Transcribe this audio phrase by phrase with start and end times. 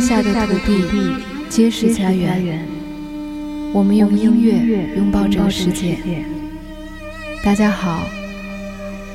[0.00, 1.16] 之下的土地
[1.48, 2.64] 皆是家园。
[3.74, 5.98] 我们用音乐拥抱这个世界。
[7.42, 8.06] 大家好，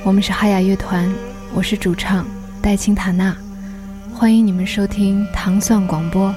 [0.04, 1.10] 我们是哈雅乐团，
[1.54, 2.28] 我是主唱
[2.62, 3.34] 戴青塔娜，
[4.14, 6.36] 欢迎你们收听糖蒜广播。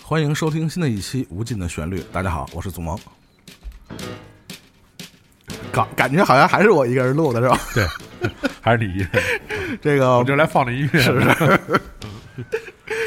[0.00, 1.98] 欢迎收听新的一期《无尽的旋律》。
[2.12, 2.96] 大家好，我是祖萌。
[5.74, 7.58] 感感觉好像还是我一个人录的是吧？
[7.74, 7.86] 对，
[8.60, 9.78] 还是你一个人。
[9.82, 11.00] 这个我就来放这音乐。
[11.00, 11.60] 是是。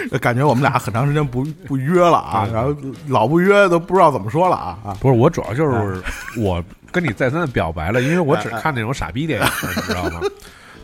[0.21, 2.75] 感觉我们俩很长时间不不约了啊，然后
[3.07, 4.97] 老不约都不知道怎么说了啊啊！
[5.01, 6.01] 不是，我主要就是
[6.37, 10.21] 我跟你再三的表白了，因为我只看那种傻逼电影，你知道吗？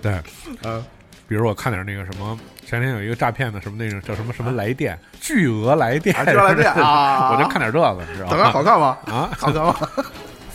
[0.01, 0.21] 对，
[0.63, 0.83] 嗯，
[1.27, 7.31] 比如我看点那个什么，前天有一个诈骗的什么那种叫什么什么来电，巨额来电，巨额来电啊！
[7.31, 8.29] 我就看点这个，你知道吗？
[8.29, 8.51] 怎么样？
[8.51, 8.97] 好看吗？
[9.05, 9.75] 啊，好看吗？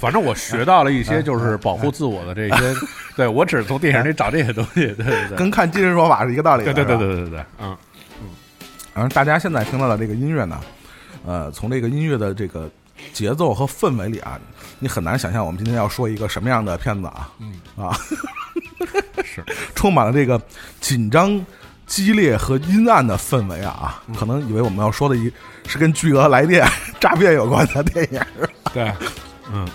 [0.00, 2.74] 反正我学到了一些，就是保护自我的这些。
[3.16, 6.62] 对我只是从电影里找这些东西，对对对，跟看今日说法是一个道理。
[6.64, 7.76] 对对对对对对，嗯
[8.22, 8.28] 嗯。
[8.94, 10.60] 然后大家现在听到的这个音乐呢，
[11.26, 12.70] 呃，从这个音乐的这个
[13.12, 14.38] 节奏和氛围里啊，
[14.78, 17.90] 你很难想象我们今天要说一个什么样的片子啊，嗯啊，
[19.24, 20.40] 是 充满了这个
[20.80, 21.44] 紧张、
[21.86, 25.32] 激烈和阴暗的氛围啊，可能以为我们要说的一
[25.66, 26.64] 是跟巨额来电
[27.00, 28.20] 诈骗有关的电影，
[28.72, 28.92] 对，
[29.52, 29.66] 嗯。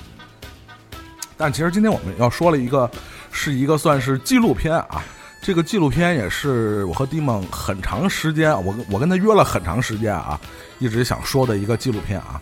[1.37, 2.89] 但其实今天我们要说了一个，
[3.31, 5.03] 是一个算是纪录片啊。
[5.45, 10.39] 这个纪录片也是我和迪梦很长时间，我我跟他约了很长时间啊，
[10.79, 12.39] 一直想说的一个纪录片啊。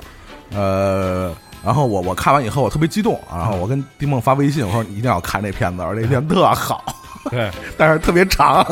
[0.54, 1.34] 呃，
[1.66, 6.86] 然后我我看完以后我特别激动，然后我跟迪梦发微信，我说你一定要看这片子，而且这片特好。
[7.32, 8.64] 对， 但是特别长。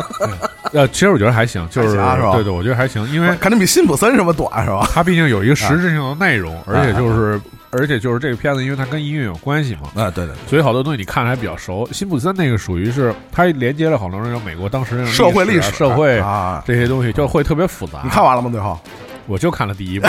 [0.74, 2.16] 呃，其实我觉得还行，就是吧？
[2.34, 4.88] 对对，我觉得还行，因为可能比辛普森什么短是吧？
[4.94, 7.42] 它毕竟有一个实质性的内容，而且就是。
[7.72, 11.88] 而且就是这个片子，因为它跟音乐有关系嘛，啊，对对，所以好多东西你看着还比较熟。
[11.92, 18.02] 辛普森那个属于是它连接了好多人，美国当时社会历史、社会啊这些东西就会特别复杂。
[18.04, 18.50] 你看完了吗？
[18.50, 18.80] 最后
[19.28, 20.08] 我就看了第一部，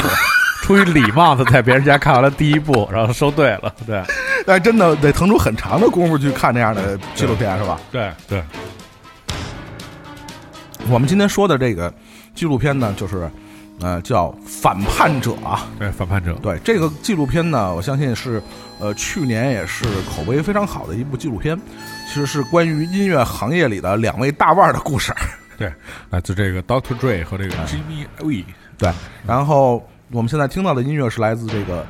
[0.62, 3.74] 出于礼貌的在别人家看完了第一部，然后收队了。
[3.86, 4.02] 对，
[4.46, 7.78] 但真的得腾出很长的功夫去看这样的纪录片，是吧？
[7.92, 8.42] 对对。
[10.88, 11.92] 我们今天说的这个
[12.34, 13.30] 纪录片呢，就是。
[13.80, 18.42] 呃，叫反叛者啊，对，反叛者，对这个纪录片呢，我相信是，
[18.78, 21.58] 呃，去年也是口碑非常好的一部纪录片，
[22.06, 25.14] 其实是关于音乐行业里的两位大腕的故事，
[25.56, 25.72] 对，
[26.10, 28.44] 来自这个 Doctor Dre 和这个 Jimmy We，
[28.76, 28.92] 对，
[29.26, 31.84] 然后我们现在听到的音乐是来自这个。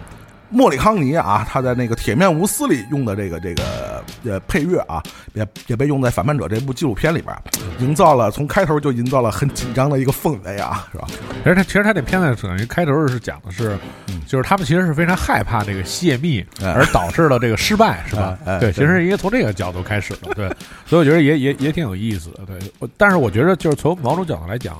[0.50, 5.02] 莫里康尼啊，他在那个《铁面无私》里用的这个这个呃配乐啊，
[5.34, 7.34] 也也被用在《反叛者》这部纪录片里边，
[7.78, 11.06] 营造了从开头就营造了很紧张的一个氛围啊，是吧？
[11.42, 13.78] 其实他其实他这片子等于开头是讲的是，
[14.26, 18.36] 就是他们其实是非常害怕这个泄密而导致了这个失败，是吧？
[18.58, 20.48] 对，其实应该从这个角度开始的，对，
[20.84, 22.88] 所以我觉得也也也挺有意思的，对。
[22.96, 24.76] 但是我觉得就是从某种角度来讲。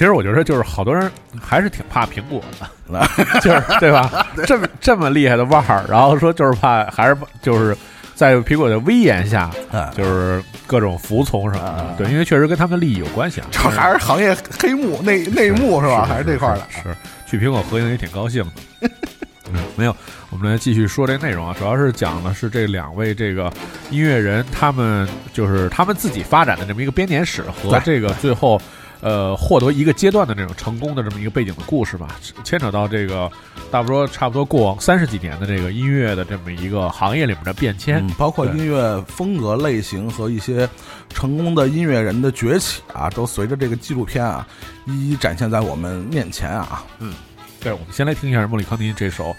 [0.00, 2.42] 其实我觉得就是好多人还是挺怕苹果
[2.88, 3.06] 的，
[3.42, 4.26] 就是对吧？
[4.46, 7.76] 这么这么厉害的腕儿，然后说就是怕还是就是
[8.14, 9.50] 在苹果的威严下，
[9.94, 11.94] 就是各种服从什么的。
[11.98, 13.46] 对，因为确实跟他们利益有关系啊。
[13.50, 16.06] 这还是行业黑幕内内幕是吧？
[16.08, 16.62] 还是这块的？
[16.70, 16.96] 是
[17.26, 18.88] 去苹果合影也挺高兴的。
[19.52, 19.94] 嗯，没有，
[20.30, 23.52] 我们来继续说这内容啊，主要是讲的是这两位这个
[23.90, 28.58] 音乐人，他们就是他们自己发展的这么一个编年史和这个最后。
[29.00, 33.30] 呃，获得一个阶段的这种成功的这么一个背景的故事吧，牵扯到这个，
[33.72, 40.68] 差不多差不多过往三十几年的这个音乐的这么一个行业里面的变迁，包括音乐风格类型和一些
[41.08, 44.46] 成功的音乐人的崛起啊，都随着这个纪录片啊
[44.86, 46.84] 一一展现在我们面前啊。
[46.98, 47.14] 嗯，
[47.60, 49.34] 对，我们先来听一下莫里康尼这首，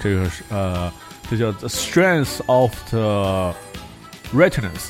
[0.00, 0.90] 这个是呃，
[1.30, 3.54] 这叫《The Strength of the
[4.34, 4.88] Retinus》。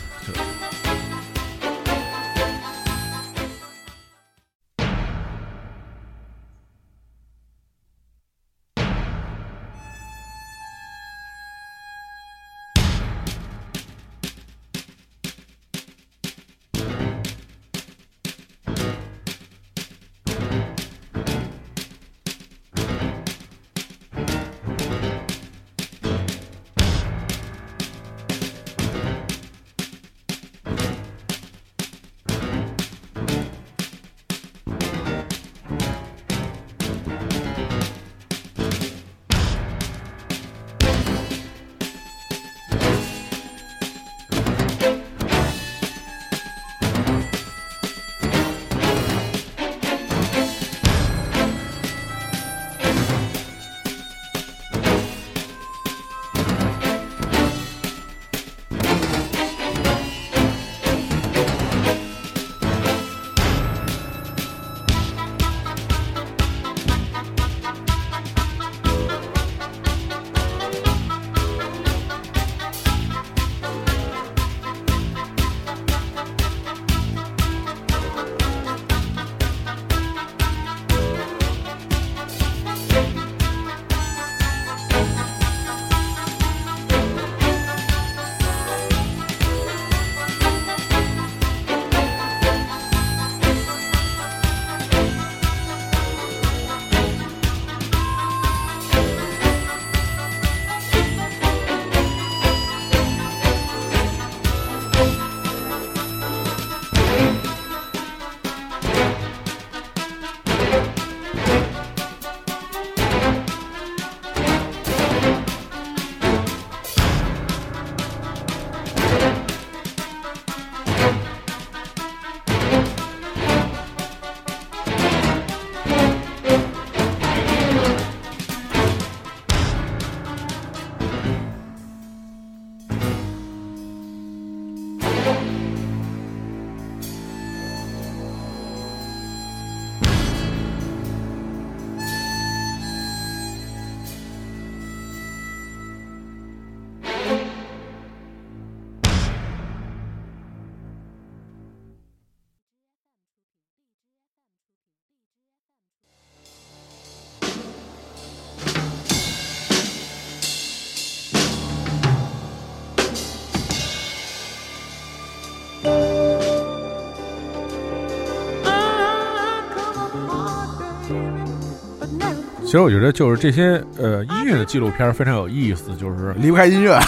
[172.72, 176.98] 其实我觉得就是这些呃音乐的纪录片非常有意思，就是离不开音乐，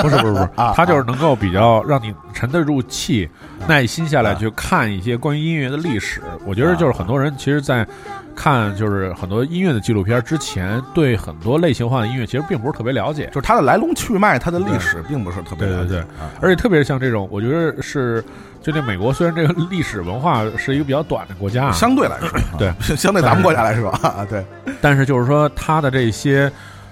[0.00, 3.28] 不是不是不是，它就是能够比较让你沉得住气，
[3.68, 6.22] 耐心下来去看一些关于音乐的历史。
[6.46, 7.86] 我觉得就是很多人其实，在
[8.34, 16.04] 看就是很多音乐的纪录片之前，对很多类型化的音乐其实并不是特别了解，就是它的来龙去脉、它的历史并不是特别对对对，
[16.40, 18.22] 而且特别像这种，我觉得是。
[18.62, 24.46] 就这美国，虽然这个历史文化是一个比较短的国家，相对来说，对， 相对咱们国家来说啊，对。
[24.80, 26.48] 但是就是说，它的这些，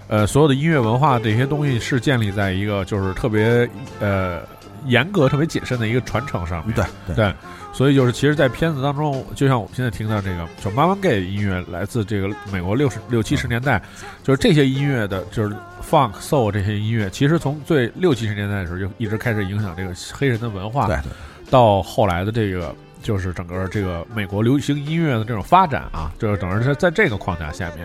[0.09, 3.71] 呃，所有的音乐文化这些东西是建立在一个就是特别
[4.01, 4.41] 呃
[4.87, 6.75] 严格、特别谨慎的一个传承上面。
[7.07, 7.33] 对对。
[7.73, 13.81] 所以就是，其实，在片子当中，就像我们现在听到这个，就 Marvin Gaye 音乐来自这个美国六十六七十年代，
[14.23, 15.55] 就是这些音乐的，就是
[15.89, 20.87] Funk Soul 这些音乐，其实从最六七十年代的时候就一直开始影响这个黑人的文化。
[20.87, 20.97] 对。
[21.51, 22.73] 到后来的这个，
[23.03, 27.85] 就是整个这个美国流行音乐的这种发展啊，就是等于是在这个框架下面，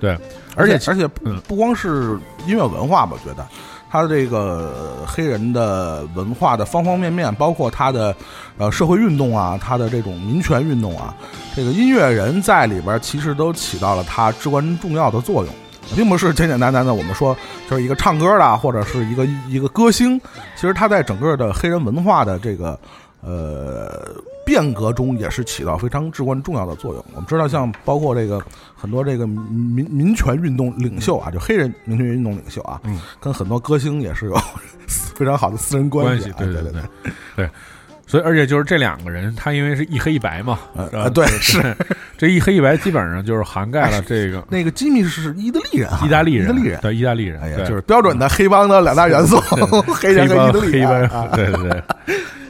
[0.00, 0.16] 对，
[0.56, 1.06] 而且而且
[1.46, 3.46] 不光是音乐文化吧，我觉得
[3.92, 8.16] 他的这个黑人的文化的方方面面，包括他的
[8.56, 11.14] 呃社会运动啊，他的这种民权运动啊，
[11.54, 15.52] 这个音乐人在里边其实都起到了他至关重要的作用，
[15.94, 17.36] 并不是简简单单的我们说
[17.68, 20.18] 就是一个唱歌的或者是一个一个歌星，
[20.56, 22.78] 其实他在整个的黑人文化的这个。
[23.22, 24.10] 呃，
[24.44, 27.04] 变革中也是起到非常至关重要的作用。
[27.14, 28.42] 我们知道，像包括这个
[28.74, 34.36] 很多这个民民权运动领袖啊，就黑人民权运动领袖啊，嗯，跟很多歌星也是有
[35.14, 36.32] 非常好的私人关系。
[36.36, 36.82] 对对对对，
[37.36, 37.50] 对
[38.04, 41.74] 所以而且就是这两个人，他因为是一黑一白嘛，呃，对，是
[42.18, 44.44] 这一黑一白基本上就是涵盖了这个。
[44.50, 49.40] 那个吉米是意大利人，意大利人，意大利人，对，意大利人，哎呀，就是标准的黑帮的两大元素，
[49.94, 51.82] 黑人和意大利人，对对对。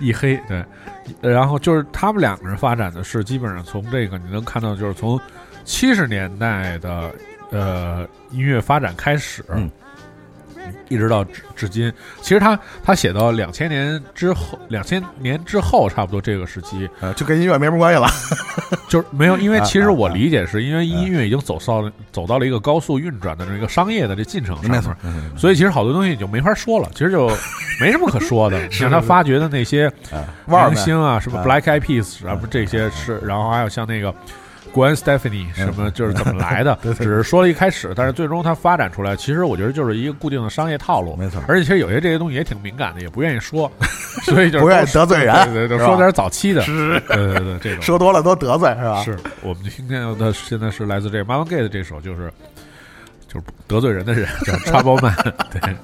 [0.02, 5.18] 一黑对，然后就是他们两个人发展的是基本上从这个你能看到，就是从
[5.64, 7.10] 七十年代的
[7.50, 9.44] 呃音乐发展开始。
[10.88, 18.08] 一直到至至今，其实他他写到两千年之后，两千年之后差不多这个时期，呃，就跟音乐没什么关系了，
[18.88, 24.82] 就是没有，因为其实我理解是因为音乐已经走到走到了一个高速运转的这个商业的这进程上面，
[25.36, 27.28] 所以其实好多东西就没法说了，其实就
[27.80, 28.60] 没什么可说的。
[28.70, 29.90] 像他发掘的那些
[30.46, 34.14] 明星啊，什么 Black Eyed Peas 啊，不这些是，然后还有像那个。
[34.72, 36.78] Gwen Stephanie 什么就是怎么来的？
[36.96, 41.14] 只是说了一开始，但是最终它发展出来，其实我觉得就是一个固定的商业套路。
[41.16, 43.70] 没错，而且其实有些这些东西也挺敏感的，也不愿意说，
[44.24, 49.02] 所以就不愿意得罪人，对对，说点早期的，是，对对对，这种说多了都得罪，是吧？
[49.04, 52.32] 是我们今天的现在是来自这 Marvin Gaye 的这首，就是
[53.28, 55.14] 就是得罪人的人，叫 Trouble Man，
[55.52, 55.76] 对。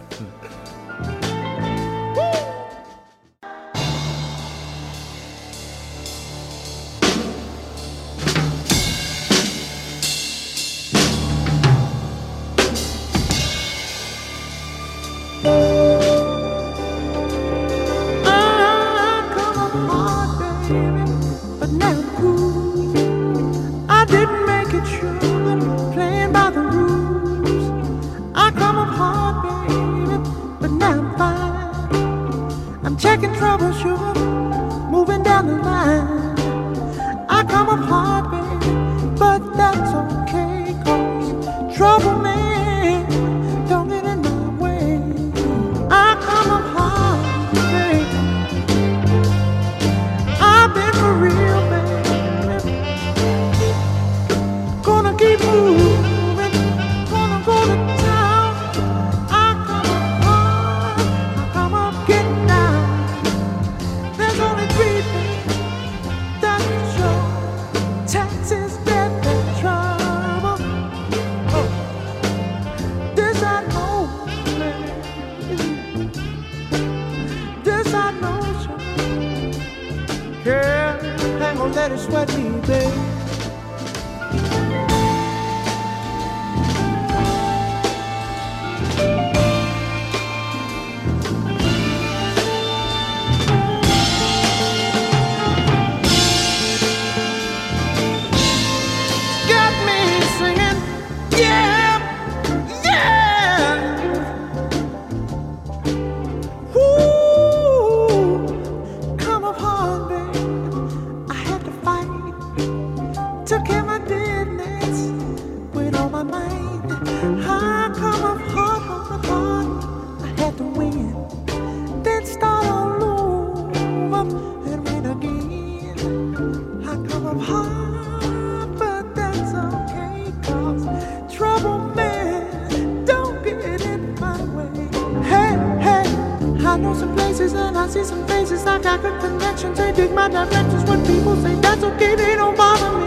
[140.29, 143.07] My directions when people say that's okay, don't bother me.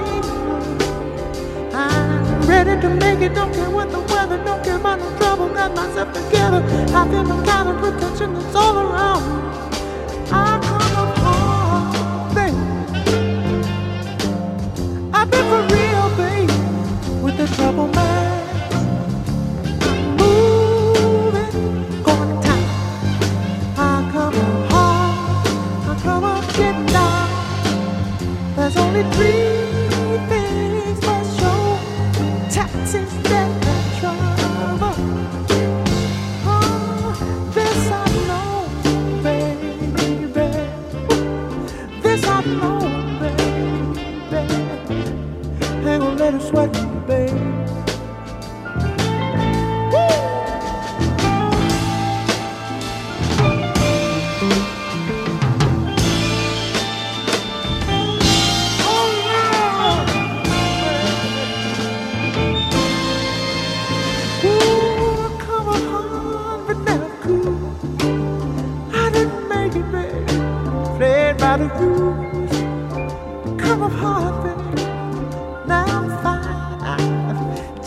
[1.71, 5.49] I'm ready to make it, don't care what the weather, don't care about no trouble.
[5.49, 6.63] Got myself together,
[6.95, 8.10] I feel no kind of protection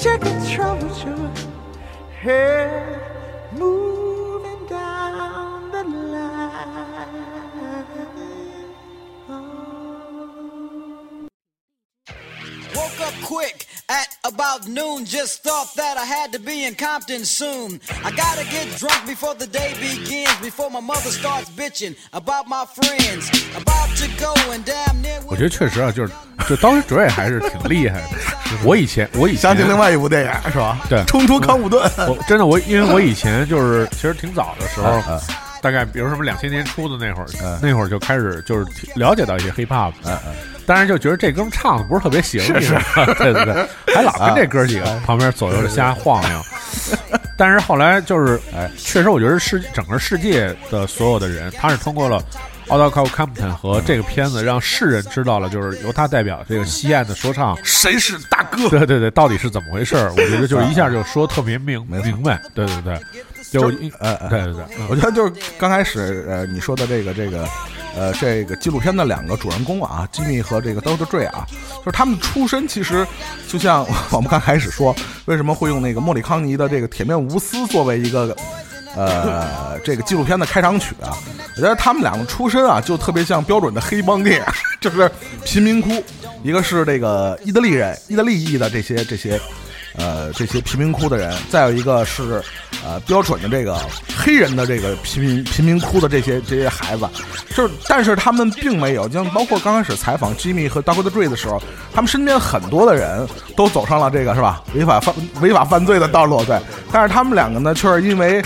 [0.06, 1.46] I'm checking troubleshoot.
[2.20, 3.00] Head
[3.54, 7.08] moving down the line.
[9.30, 11.26] Oh.
[12.75, 15.05] Woke up quick at about noon.
[15.05, 17.81] Just thought that I had to be in Compton soon.
[18.05, 20.35] I gotta get drunk before the day begins.
[20.41, 23.29] Before my mother starts bitching about my friends.
[23.57, 25.21] About to go and damn near.
[25.26, 26.12] 我觉得确实啊，就是
[26.49, 28.09] 就当时主也还是挺厉害的。
[28.64, 30.79] 我以前我以前想起另外一部电影是吧？
[30.88, 31.83] 对冲出康普顿。
[32.09, 35.21] 我真的我因为我以前就是其实挺早的时候嗯，
[35.61, 40.35] 大概比如什么两千年初的那会儿嗯，那会儿就开始就是了解到一些 hip hop，嗯嗯
[40.66, 42.75] 当然就觉得这哥们唱的不是特别行，是是，
[43.18, 46.40] 对 对对， 还老跟这哥几个旁边左右的瞎晃悠。
[47.37, 52.23] 但是后来就是，哎，确实我觉得世整个世界的所有的人，他是通过了。
[52.71, 58.71] Out of Compton 和这个片子让世人知道了，就是由他代表这个西岸的说唱，谁是大哥？
[58.71, 59.97] 对对对，到底是怎么回事？
[59.97, 62.99] 我觉得就是一下就说特别明明白，对对对，
[63.50, 63.68] 就
[63.99, 67.47] 呃，呃对对对，嗯我觉得就是刚开始呃你说的这个这个
[67.97, 71.47] 呃这个纪录片的两个主人公啊，吉米和这个 Doctor Dre 啊，
[71.79, 73.07] 就是他们出身其实
[73.49, 74.95] 就像我们刚开始说，
[75.27, 78.37] 为什么会用那个莫里康尼的这个《铁面无私》作为一个。
[78.97, 81.11] 呃，这个纪录片的开场曲啊，
[81.57, 84.45] 我觉得他们两个出身啊，就特别像标准的黑帮电影，
[84.81, 85.11] 就是
[85.45, 86.01] 贫民窟，
[86.45, 89.37] 一个是这个意大利人，意大利裔的这些这些
[89.97, 92.43] 呃这些贫民窟的人，再有一个是
[92.85, 93.79] 呃标准的这个
[94.17, 97.09] 黑人的这个贫民贫民窟的这些这些孩子，
[97.55, 101.11] 就是但是他们并没有，像包括刚开始采访 Jimmy 和 Dr.
[101.11, 101.63] Dre 的时候，
[101.95, 106.59] 他们身边很多的人都走上了这个是吧违法犯违法犯罪的道路，对，
[106.93, 108.43] 但是他们两个呢，却是因为。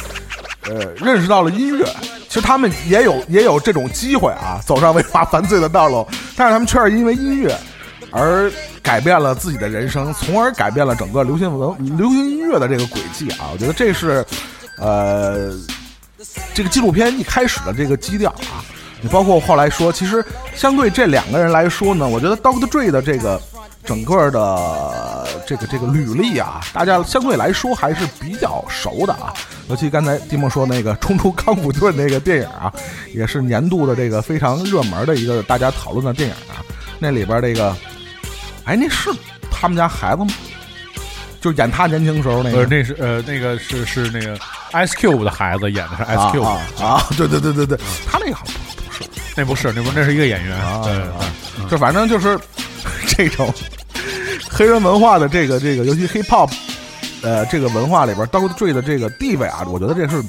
[0.64, 1.87] 呃，认识到了音乐，
[2.28, 7.57] 其实他们也有也有这种机会啊，走上违法犯罪的道路，但是他们却是因为音乐
[8.11, 8.52] 而
[8.88, 13.50] 改变了自己的人生，从而改变了整个流行文流行音乐的这个轨迹啊！
[13.52, 14.25] 我觉得这是，
[14.78, 15.52] 呃，
[16.54, 18.64] 这个纪录片一开始的这个基调啊。
[19.02, 22.66] 你包括后来说，其实相对这两个人来说呢，我觉得 Dr.
[22.66, 23.38] Dre 的这个
[23.85, 29.35] 整个的这个这个履历啊，大家相对来说还是比较熟的啊。
[29.68, 32.73] 尤其刚才蒂莫说那个《冲出康普顿》那个电影啊，
[33.12, 36.64] 也是年度的这个非常热门的一个大家讨论的电影啊。
[36.99, 37.76] 那里边这个，
[38.68, 39.10] 哎，那是
[39.50, 40.30] 他们家孩子吗？
[41.40, 42.66] 就演他年轻时候那呃，个。
[42.66, 44.37] 那是呃，那个是是那个
[44.72, 47.06] Ice Cube 的孩子演的是 Ice 啊 Cube，、啊啊！
[47.16, 51.14] 对对对对对，他那个好像不是那不是，那不那是一个演员，啊对对啊
[51.56, 52.38] 对，就反正就是
[53.06, 53.50] 这种
[54.50, 56.52] 黑人文化的这个这个，尤其 hip hop，
[57.22, 58.72] 呃，这个文化里边，Dr.
[58.72, 60.22] 的这个地位啊，我觉得这是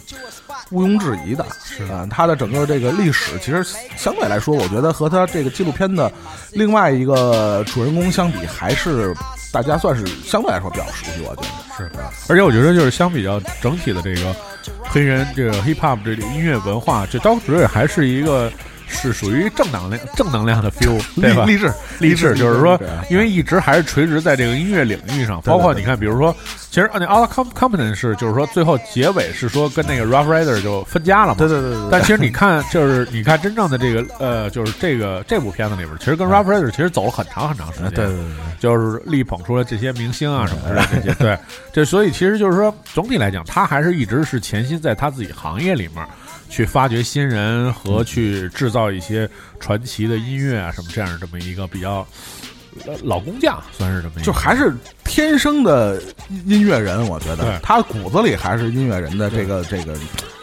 [0.71, 1.45] 毋庸置疑的。
[1.63, 6.11] 是啊，他的整个这个历史，其实相对来说，我觉得和他这个纪录片的
[6.51, 9.13] 另外一个主人公相比，还是
[9.51, 11.21] 大家算是相对来说比较熟悉。
[11.23, 11.47] 我觉得
[11.77, 11.89] 是，
[12.27, 14.35] 而且我觉得就是相比较整体的这个
[14.83, 17.39] 黑人这个 hip hop 这个音乐文化，这 Dr.
[17.47, 18.51] Dre 还是一个
[18.89, 21.45] 是属于正能量正能量的 feel， 对吧？
[21.45, 22.79] 励志励志，就是说
[23.09, 26.35] 因为一直还是垂直在这个音乐领域上，包括你看，比如说，
[26.69, 38.33] 其实那 All Com Compton 是，就是说最后结尾是说跟那个 Rough Rider 就分家了嘛，对对对但其实你看，就是你看真正的这个呃，就是这个这部片子里边，其实跟 Rough Rider 其实走了很长很长时间，啊对对对对。
[38.59, 41.37] 就是力捧出了这些明星啊什么的 这些，对，
[41.71, 46.05] 这所以其实就是说，总体来讲，他还是一直是潜心在他自己行业里面
[46.49, 52.05] 去发掘新人和去制造一些传奇的音乐啊什么这样这么一个比较
[53.03, 56.01] 老工匠，算是什么一个，就还是天生的
[56.45, 59.95] 音乐人，我觉对得他骨子里还是音乐人的这个这个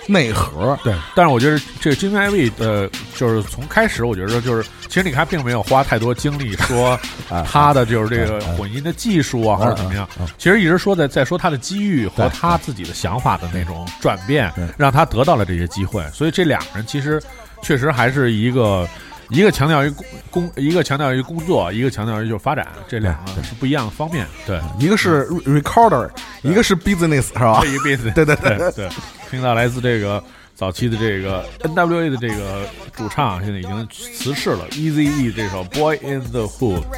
[0.07, 0.79] 内核。
[0.85, 6.99] 对，但是我觉得这个 Jimmy Ive 呃，就是从开始，我觉得就是，其实你看，并没有花太多精力说
[7.45, 10.09] 他的就是这个混音的技术啊，或者怎么样。
[10.39, 16.05] 其实一直说在在说他的机遇和他自己的想法的那种转变，让他得到了这些机会。
[16.13, 17.23] 所以这两个人其实
[17.63, 18.89] 确实还是一个。
[19.31, 24.27] 一个强调于工工，一个强调于工作，一个强调于就是发展，这两个是不一样的方面。
[24.47, 26.11] 对，一个是 recorder，
[26.43, 27.63] 一个是 business，是吧？
[27.65, 28.89] 一个 business，对对对对。
[29.31, 30.23] 听到来自这个
[30.55, 34.69] 早期的这个 N.W.A 的这个主唱，现在已经辞世了。
[34.71, 36.85] Easy E 这首 Boy in the Hood。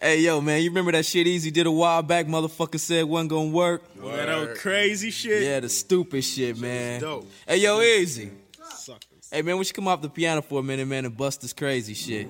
[0.00, 2.26] Hey yo, man, you remember that shit Easy did a while back?
[2.26, 3.82] Motherfucker said wasn't gonna work.
[4.00, 5.42] Yeah, that was crazy shit.
[5.42, 7.00] Yeah, the stupid shit, man.
[7.00, 7.26] dope.
[7.44, 8.30] Hey yo, Easy.
[8.76, 9.02] Suckers.
[9.28, 11.52] Hey man, we should come off the piano for a minute, man, and bust this
[11.52, 12.28] crazy shit.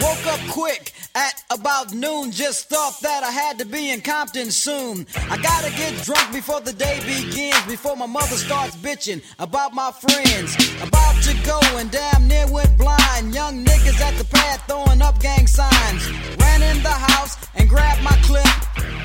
[0.00, 2.30] Woke up quick at about noon.
[2.30, 5.06] Just thought that I had to be in Compton soon.
[5.30, 7.60] I gotta get drunk before the day begins.
[7.66, 10.54] Before my mother starts bitching about my friends.
[10.82, 13.34] About to go and damn near went blind.
[13.34, 16.08] Young niggas at the pad throwing up gang signs.
[16.38, 18.46] Ran in the house and grabbed my clip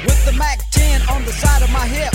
[0.06, 2.14] with the Mac 10 on the side of my hip.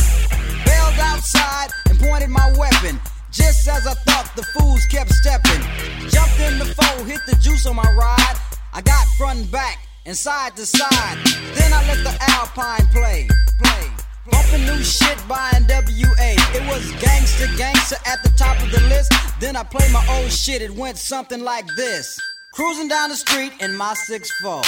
[0.64, 3.00] Bailed outside and pointed my weapon.
[3.38, 5.62] Just as I thought, the fools kept stepping.
[6.10, 8.36] Jumped in the foe, hit the juice on my ride.
[8.74, 11.18] I got front and back and side to side.
[11.54, 13.28] Then I let the Alpine play,
[13.62, 13.84] play.
[14.30, 16.30] Bumping new shit by NWA.
[16.56, 19.12] It was gangster, gangster at the top of the list.
[19.40, 20.60] Then I played my old shit.
[20.60, 22.18] It went something like this.
[22.54, 24.64] Cruising down the street in my 6'4.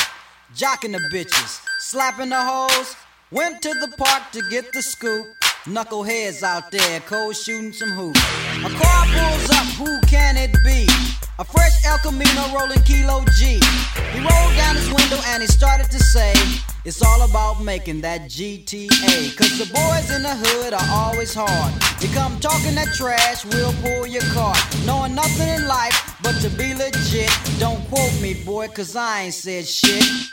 [0.55, 2.95] Jocking the bitches, slapping the hoes.
[3.33, 5.40] Went to the park to get the scoop.
[5.67, 8.19] Knuckleheads out there, cold shooting some hoops.
[8.65, 10.87] A car pulls up, who can it be?
[11.39, 13.61] A fresh El Camino rolling Kilo G.
[14.13, 16.33] He rolled down his window and he started to say,
[16.87, 19.37] It's all about making that GTA.
[19.37, 21.75] Cause the boys in the hood are always hard.
[22.03, 24.55] You come talking that trash, we'll pull your car.
[24.87, 27.31] Knowing nothing in life but to be legit.
[27.59, 30.31] Don't quote me, boy, cause I ain't said shit.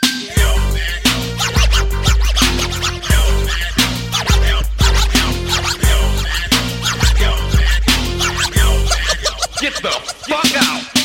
[9.68, 10.98] Get the fuck out!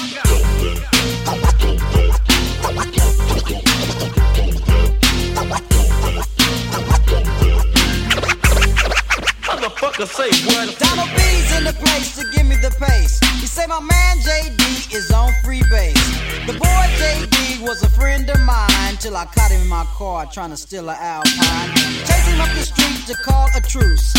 [10.04, 10.78] Say what?
[10.80, 13.20] Donald B's in the place to give me the pace.
[13.42, 14.63] He say my man JD
[14.94, 16.08] is on free base.
[16.46, 20.26] The boy JD was a friend of mine till I caught him in my car
[20.26, 21.70] trying to steal an Alpine.
[22.06, 24.14] Chase him up the street to call a truce.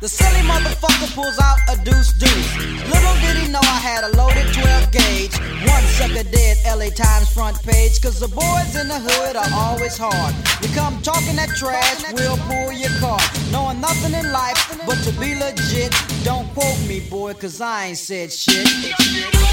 [0.00, 2.56] The silly motherfucker pulls out a deuce deuce.
[2.88, 5.34] Little did he know I had a loaded 12 gauge.
[5.68, 8.00] One sucker dead, LA Times front page.
[8.00, 10.34] Cause the boys in the hood are always hard.
[10.62, 13.20] You come talking that trash, we'll pull your car.
[13.52, 15.92] Knowing nothing in life but to be legit.
[16.24, 19.49] Don't quote me, boy, cause I ain't said shit.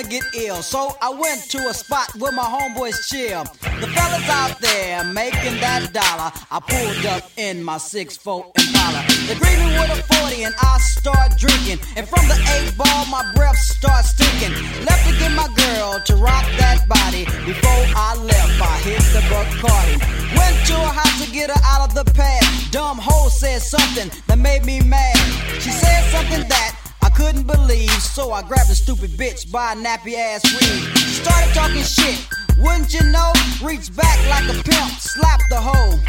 [0.00, 0.62] Wanna get ill.
[0.62, 3.44] So I went to a spot where my homeboys chill.
[3.80, 6.32] The fellas out there making that dollar.
[6.50, 9.04] I pulled up in my 6'4 Impala.
[9.26, 11.80] They greet me with a 40 and I start drinking.
[11.96, 14.52] And from the 8 ball, my breath starts stinking.
[14.84, 17.24] Left to get my girl to rock that body.
[17.44, 19.96] Before I left, I hit the Bacardi.
[20.36, 22.44] Went to her house to get her out of the pad.
[22.70, 25.16] Dumb hoe said something that made me mad.
[25.60, 26.79] She said something that
[27.20, 30.40] couldn't believe, so I grabbed a stupid bitch by a nappy ass.
[30.48, 32.18] She started talking shit,
[32.56, 33.30] wouldn't you know?
[33.62, 36.00] Reached back like a pimp, slapped the hoe.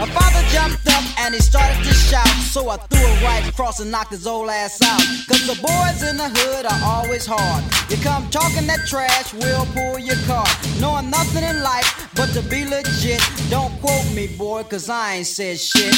[0.00, 3.80] My father jumped up and he started to shout, so I threw it right across
[3.80, 5.04] and knocked his old ass out.
[5.28, 7.62] Cause the boys in the hood are always hard.
[7.90, 10.46] You come talking that trash, we'll pull your car.
[10.80, 13.20] Knowing nothing in life but to be legit.
[13.50, 15.94] Don't quote me, boy, cause I ain't said shit.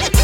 [0.00, 0.23] and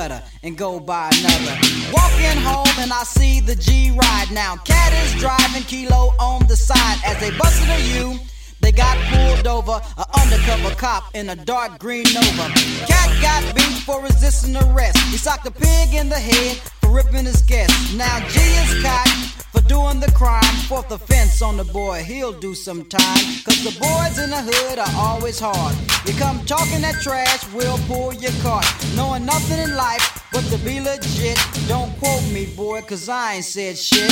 [0.00, 1.56] gutter and go buy another.
[1.92, 4.56] Walking home and I see the G ride now.
[4.64, 8.18] Cat is driving Kilo on the side as they busted a U.
[8.60, 12.46] They got pulled over, a undercover cop in a dark green Nova.
[12.90, 14.96] Cat got beat for resisting arrest.
[15.12, 17.74] He socked a pig in the head for ripping his guest.
[17.94, 19.29] Now G is caught
[19.70, 20.54] doing the crime.
[20.66, 23.24] Fourth offense on the boy, he'll do some time.
[23.44, 25.76] Cause the boys in the hood are always hard.
[26.06, 28.66] You come talking that trash, we'll pull your cart.
[28.96, 31.38] Knowing nothing in life but to be legit.
[31.68, 34.10] Don't quote me, boy, cause I ain't said shit.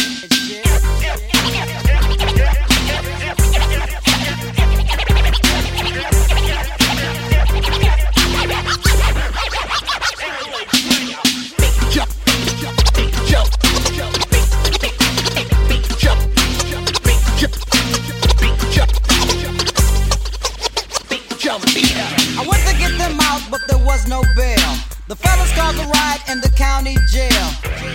[23.88, 24.70] Was no bail.
[25.08, 27.46] The fellas caused a riot in the county jail.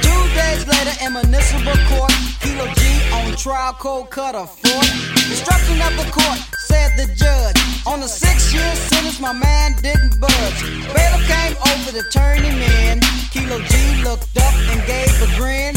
[0.01, 2.81] Two days later, in municipal court, Kilo G
[3.13, 4.89] on trial, cold cut a fort.
[5.29, 7.57] Destruction of the court, said the judge.
[7.85, 10.59] On a six-year sentence, my man didn't budge.
[10.93, 12.99] Bailiff came over to turn him in.
[13.29, 15.75] Kilo G looked up and gave a grin.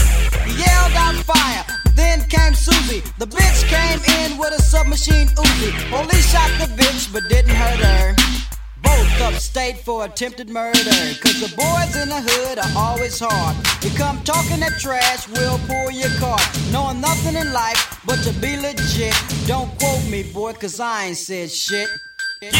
[0.48, 1.64] He yelled out fire.
[1.94, 3.02] Then came Susie.
[3.18, 5.70] The bitch came in with a submachine Uzi.
[5.92, 8.15] Police shot the bitch, but didn't hurt her.
[9.18, 10.78] Both upstate for attempted murder.
[11.20, 13.56] Cause the boys in the hood are always hard.
[13.82, 16.42] You come talking that trash, we'll pull your card.
[16.70, 19.14] Knowing nothing in life but to be legit.
[19.46, 21.88] Don't quote me, boy, cause I ain't said shit.
[22.42, 22.50] Yeah,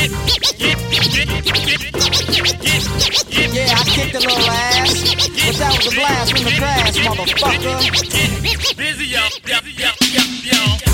[3.68, 5.04] I kicked a little ass,
[5.44, 8.76] but that was a blast from the past, motherfucker.
[8.76, 10.85] Busy up, yup, yup, yup, yup.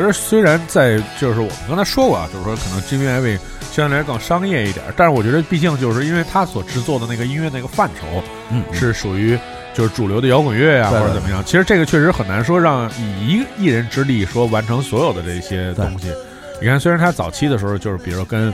[0.00, 3.38] 觉得虽然在就是我们刚才说过啊，就是说可能 Jimmy Iovine
[3.70, 9.38] 相对来更商业一点，但是我觉得毕竟就是因为他所制作的那个音乐那个范畴，嗯是属于
[9.74, 11.44] 就是主流的摇滚乐呀、对对或者怎么样。
[11.44, 16.12] 其实这个确实很难说让以一一人之力说完成所有的这些东西。
[16.60, 18.52] 你看，虽然他早期的时候就是比如说跟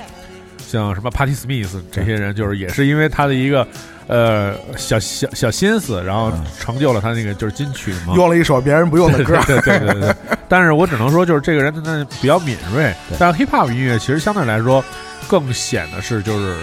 [0.59, 3.67] 像什么 Patti Smith 这些人，就是也是因为他的一个
[4.07, 8.15] 呃小小小心思，然后成就了他那个就是金曲嘛。
[8.15, 10.15] 用了一首别人不用的歌，对对对对对。
[10.49, 14.85] 但是我只能说，就是这个人他比较敏锐，但 hip hop 音乐其实相对来说
[15.29, 16.57] 更显得是就是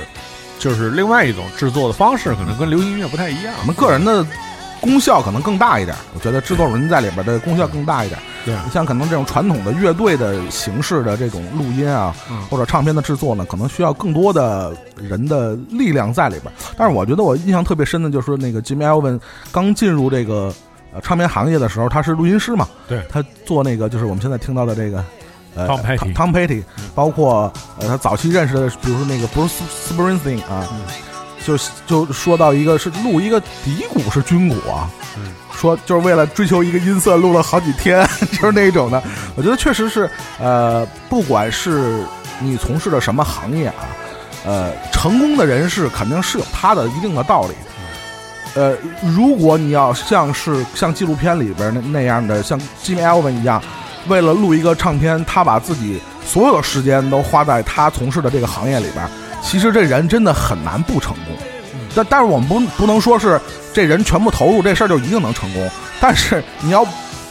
[0.57, 3.65] 就是另外一种制作的方式，可能跟流行音乐不太一样我。
[3.65, 4.25] 们个人的
[4.83, 5.95] 功效可能更大一点。
[6.13, 8.19] 我觉得制作人在里边的功效更大一点。
[8.45, 16.53] 对你像可能这种传统的乐队的形式的这种录音啊，嗯或者唱片的制作呢，可能需要更多的人的力量在里边。
[16.75, 19.19] 但是我觉得我印象特别深的就是那个 Jimmy Iovine
[19.51, 20.53] 刚进入这个
[20.93, 25.03] 呃唱片行业的时候，他是录音师嘛，对他做那个就是我们现在听到的这个。
[25.55, 25.67] 呃
[26.15, 26.63] Tom Petty
[26.95, 30.81] 包括呃，他早期认识的，比如说那个 Bruce Springsteen 啊，嗯
[31.45, 39.01] 就就说到一个是录一个底鼓是军鼓啊，嗯说就是为了追求一个音色，录了好几天， 就是那种的。
[39.35, 42.03] 我觉得确实是，呃，不管是
[42.39, 43.87] 你从事的什么行业啊，
[44.45, 47.53] 呃，成功的人士肯定是有他的一定的道理。
[48.55, 53.61] 呃，如果你要像是像纪录片里边那那样的，像 Jimmy Iovine 一样，
[54.07, 59.09] 为了录一个唱片，他把自己所有的时间都花在他从事的这个行业里边，
[59.43, 61.35] 其实这人真的很难不成功。
[61.95, 63.39] 但但是我们不不能说是
[63.71, 65.69] 这人全部投入这事儿就一定能成功，
[66.01, 66.83] 但是你要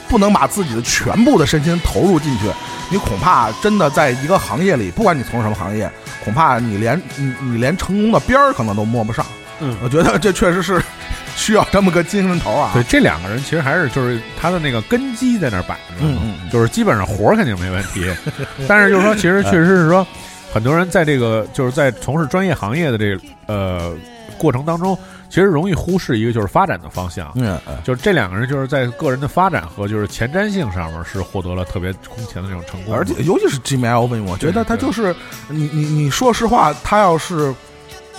[0.08, 2.44] 不能把自己的全部的身心投入进去，
[2.88, 5.90] 你恐怕真的在一个行业里，不管你从事什么行业，
[6.22, 9.26] 恐怕你连你你连成功的边儿可能都摸不上。
[9.64, 10.82] 嗯我觉得这确实是
[11.36, 12.70] 需要这么个精神头啊。
[12.74, 18.08] 对，这两个人其实还是就是他的那个根基在那儿摆着，嗯嗯嗯就是基本上活儿肯定没问题，
[18.68, 20.06] 但是就是说，其实确实是说，
[20.52, 23.94] 很多人在这个就是在从事专业行业的这个呃
[24.36, 24.96] 过程当中，
[25.30, 27.32] 其实容易忽视一个就是发展的方向。
[27.36, 35.14] 嗯嗯就是这两个人就是在个人的发展和就是前瞻性上面是获得了特别空前的这种成功，而且尤其是 Jimmy Iovine，我觉得他就是
[35.48, 37.54] 你你你说实话，他要是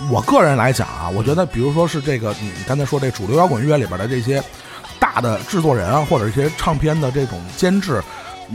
[0.10, 4.42] 我个人来讲啊，我觉得比如说是这个你刚才说这主流摇滚乐里边的这些
[5.00, 8.02] 大的制作人啊，或者一些唱片的这种监制，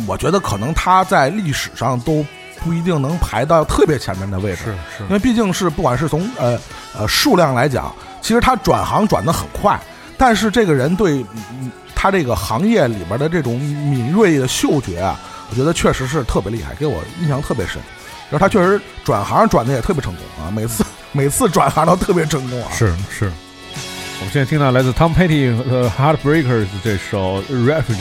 [0.08, 2.24] 我觉得可能他在历史上都
[2.64, 4.64] 不一定能排到特别前面的位置。
[4.64, 6.58] 是是因为毕竟是不管是从呃
[6.96, 9.80] 呃数量来讲，其实他转行转得很快，
[10.16, 11.24] 但是这个人对
[11.60, 15.18] 嗯他这个行业里边的这种敏锐的嗅觉啊，
[15.50, 17.80] 我觉得确实是特别厉害，给我印象特别深。
[18.30, 22.68] 然后他确实转行转的也特别成功啊，每次 每次转行都特别成功啊。
[22.72, 23.32] 是是。
[24.20, 27.94] 我们现在听到来自 Tom Petty 和 Heartbreakers 这首《Refugee》。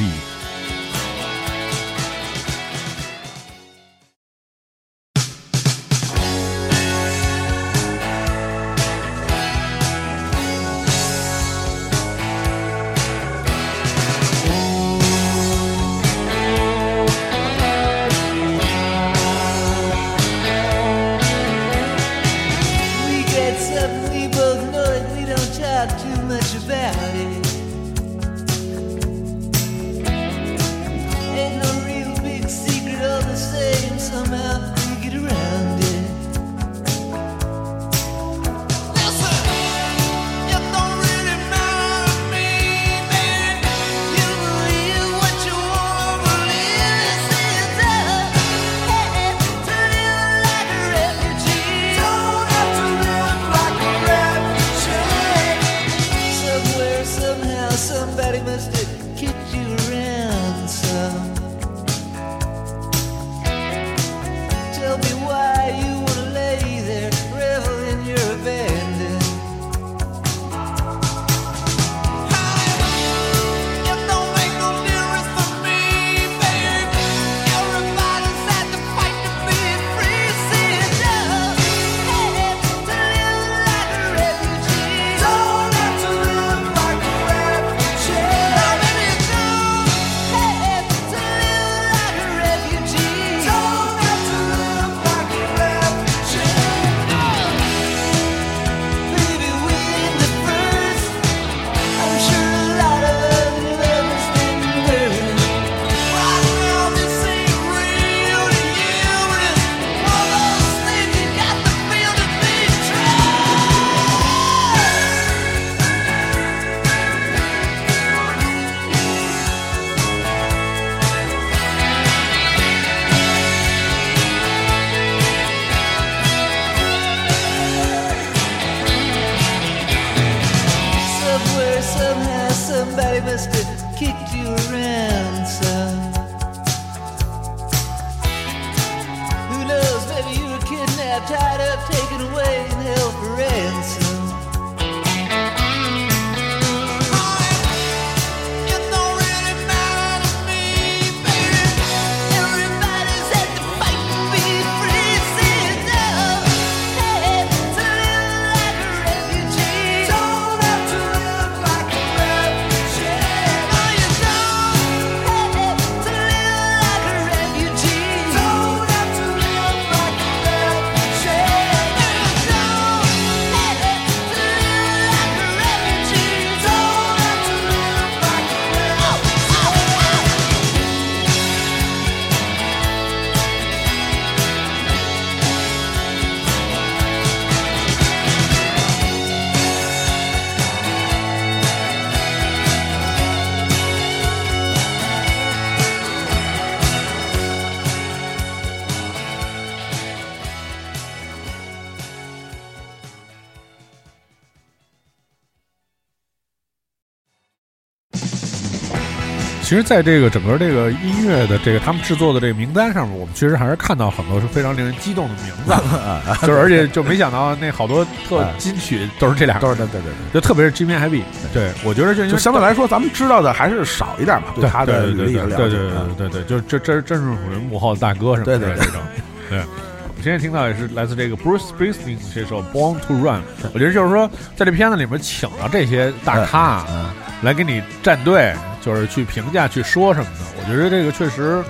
[209.67, 215.73] 其实，在这个整个这个音乐的这个他们制作的这个名单上面，我们确实还是看到很多是非常令人激动的名字，
[216.47, 221.21] 就是而且就没想到那好多特金曲都是这俩，都是对对对对，就特别是 Jimmy Happy，
[221.53, 225.55] 对我觉得就就相对来说，咱们知道的还是少一点嘛，对他的对对履历了解。
[225.57, 229.01] 对对对嗯对对，就这这真是属于幕后大哥什么对对对之类的这种。
[229.49, 229.86] 对，我
[230.17, 233.39] 们现在听到也是来自这个 Bruce Springsteen 这首《Born to Run》，
[233.73, 237.09] 我觉得就是说，在这片子里面请了这些大咖嗯
[237.43, 240.45] 来给你站队，就是去评价、去说什么的。
[240.59, 241.63] 我觉得这个确实。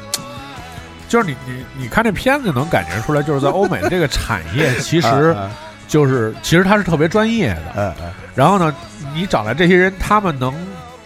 [1.10, 5.50] 就是你你你看这片子就能感觉出来，就是在欧美的这个产业，其实嗯
[5.88, 7.96] 就是其实它是特别专业的，
[8.36, 8.76] 然后呢，
[9.16, 10.54] 你找来这些人，他们能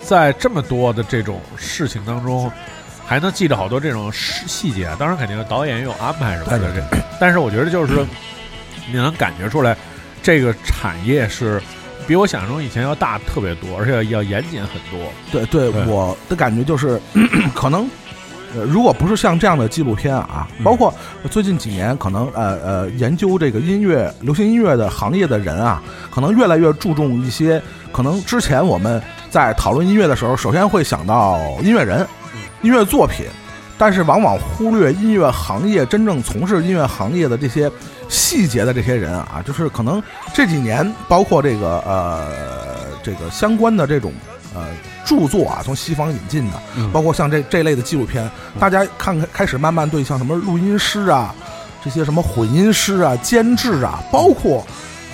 [0.02, 2.52] 在这么多的这种事情当中，
[3.12, 4.89] 还能记着好多这种细细节。
[4.97, 6.84] 当然，肯定导演也有安排什么的。
[7.19, 8.06] 但是我觉得就是，
[8.89, 9.76] 你能感觉出来，
[10.24, 11.62] 这个产业是
[12.08, 15.12] 比我想象中以前要大特别多，而且要严谨很多。
[15.30, 17.02] 对对，对我的感觉就是，
[17.54, 17.86] 可能。
[18.54, 20.93] 呃，如果不是像这样的纪录片啊，嗯包括
[21.30, 27.62] 最近几年，可能呃呃研究这个音乐、流行音乐的行业的人啊，可能越来越注重一些
[27.93, 32.06] 可能之前我们在讨论音乐的时候，首先会想到音乐人、
[32.62, 33.26] 音乐作品，
[33.78, 37.71] 但是往往忽略音乐行业真正从事音乐行业的这些
[38.08, 40.02] 细节的这些人啊，就是可能
[40.34, 42.28] 这几年包括这个呃
[43.02, 44.13] 这个相关的这种
[44.54, 44.67] 呃
[45.06, 46.62] 著作啊，从西方引进的，
[46.93, 51.34] 包括像这这类的纪录片，大家看看开始慢慢对像什么录音师啊，
[51.84, 54.63] 这些什么混音师啊、监制啊，包括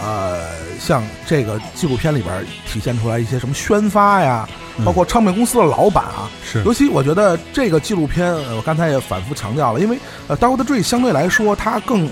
[0.01, 0.41] 呃
[0.79, 4.47] 像这个纪录片里边体现出来一些什么宣发呀，
[4.85, 10.63] 包括唱片公司的老板啊，是尤其我觉得这个纪录片，呃我刚才也反复强调了，因为呃《Dr.
[10.63, 12.09] Dre》相对来说，它更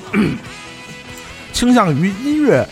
[1.54, 2.68] 倾向于音乐，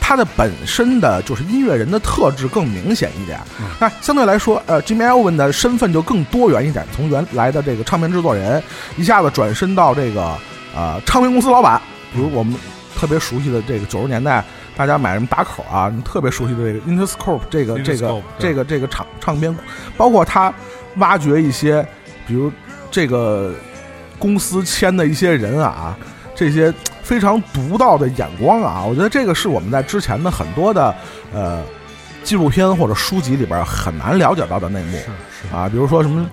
[0.00, 3.40] 它的本身的就是音乐人的特质更明显一点。
[3.80, 8.62] 那相对来说，呃，Jimmy Iovine 的身份就更多元一点，从原来的这个唱片制作人，
[8.96, 10.36] 一下子转身到这个
[10.74, 11.80] 呃唱片公司老板，
[12.14, 12.54] 比如我们
[12.96, 14.44] 特别熟悉的这个九十年代。
[14.78, 15.90] 大家买什么打口啊？
[15.92, 19.54] 你特别熟悉的这个 Interscope 这个这个这个这个唱唱片，
[19.96, 20.54] 包括他
[20.98, 21.84] 挖掘一些，
[22.28, 22.52] 比如
[22.88, 23.52] 这个
[24.20, 25.98] 公司签的一些人啊，
[26.32, 30.94] 这些非常独到的眼光啊，我觉得这个是我们在之前的很多的
[31.34, 31.60] 呃
[32.22, 36.24] 纪录片或者书籍里边很难了解到的内幕是啊，比如说什么。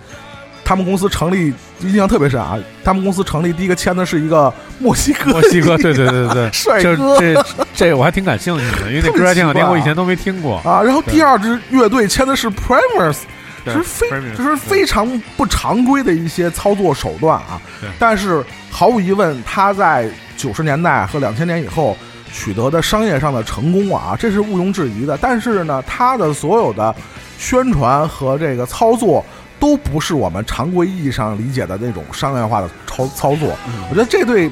[0.65, 2.57] 他们公司成立印象特别深啊！
[2.83, 10.57] 他们公司成立第一个签的是一一个墨西哥，墨西哥，对对对对 帅哥这这我还挺感兴趣的，因为那歌还挺好听， 我以前都没听过。
[10.65, 10.81] 啊。
[10.81, 13.17] 然后第二支乐队签的是 Primus，
[13.63, 17.61] 对是非就是非常不常规的一些操作手段啊。
[17.99, 21.95] 但是毫无疑问，他在九十年代和两千年以后
[22.33, 25.15] 取得的商业上的成功啊，这是毋庸置疑的。
[25.21, 26.95] 但是呢，他的所有的
[27.37, 29.23] 宣传和这个操作。
[29.59, 33.55] 都不是我们常规意义上理解的那种商业化的操操作，
[33.89, 34.49] 我觉得这对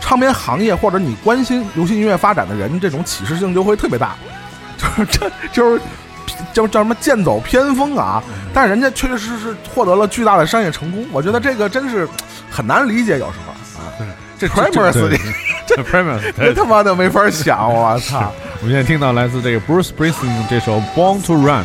[0.00, 4.14] 唱片行业或者你关心流行音乐发展的人，这种启示性就会特别大，
[4.76, 5.80] 就是这就是
[6.52, 8.22] 叫叫什么剑走偏锋啊！
[8.52, 12.08] 但是人家确确实实获得了巨大的商业成功，我觉得这个真是
[12.50, 13.92] 很难理解，有时候啊，
[14.38, 15.16] 这 Primus 这
[15.66, 18.32] 这这 Primus，这他妈的没法想，我操！
[18.60, 21.64] 我们现在听到来自这个 Bruce Springsteen 这首《Born to Run》。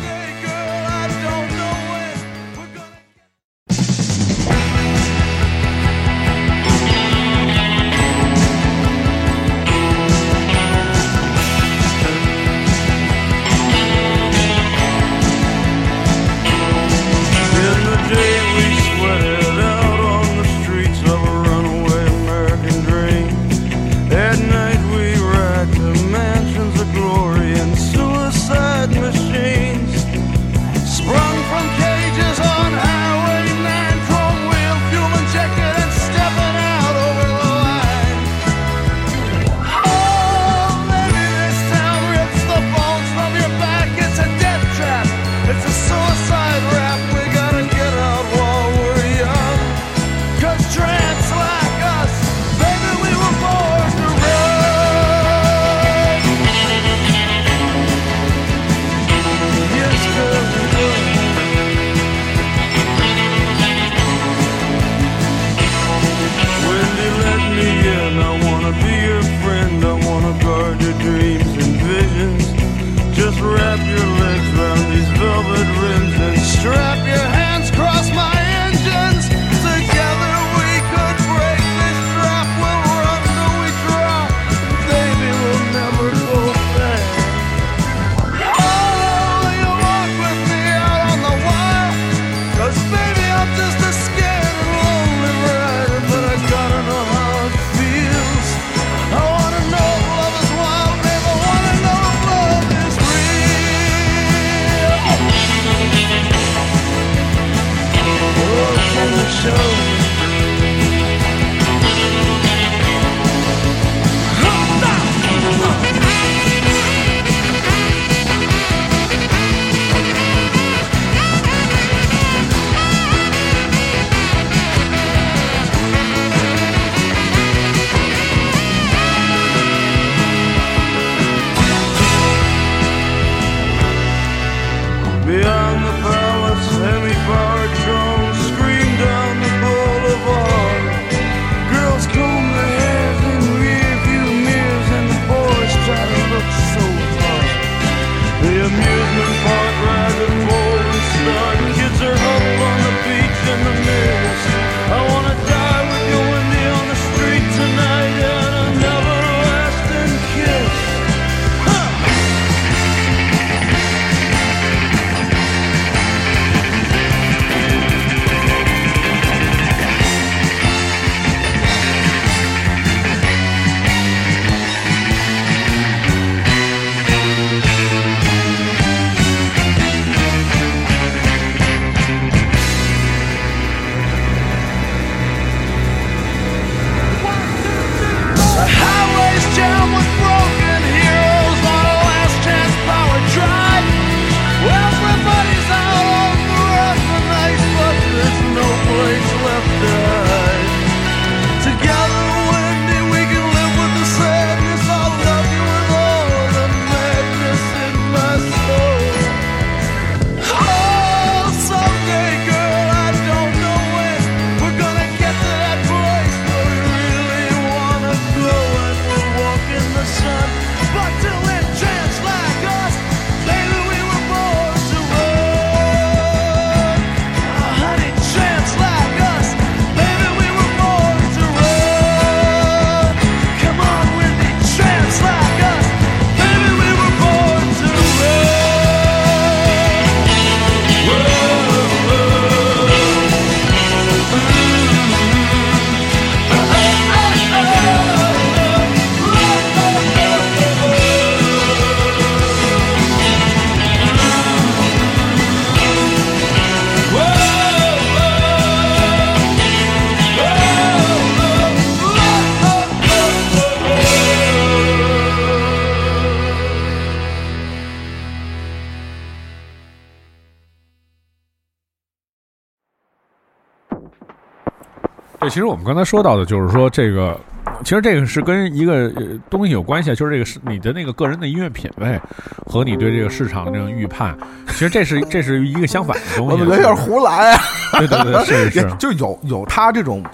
[275.40, 277.38] 对，其实我们刚才说到的就是说这个，
[277.84, 282.20] 其实这个是跟一个呃东西有关系啊，就是这个是你的那个个人的音乐品味
[282.66, 284.36] 和你对这个市场的这种预判，
[284.68, 286.52] 其实这是这是一个相反的东西。
[286.52, 287.60] 我觉得有点胡来啊。
[287.98, 290.24] 对对对，是 是，就有有他这种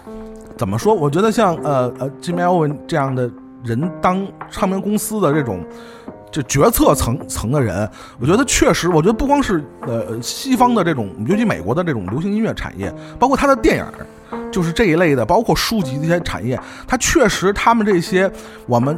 [0.57, 0.95] 怎么说？
[0.95, 3.31] 我觉得像呃呃 Jimmy Iovine 这样的
[3.63, 5.65] 人当唱片公司的这种。
[6.33, 7.89] 这决策层层的人，
[8.19, 13.85] 我觉得确实，我觉得不光是呃西方的这种，尤其美国的这种流行音乐产业，包括他的电影，
[14.55, 18.31] 就是这一类的，包括书籍这些产业，它确实他们这些
[18.67, 18.97] 我们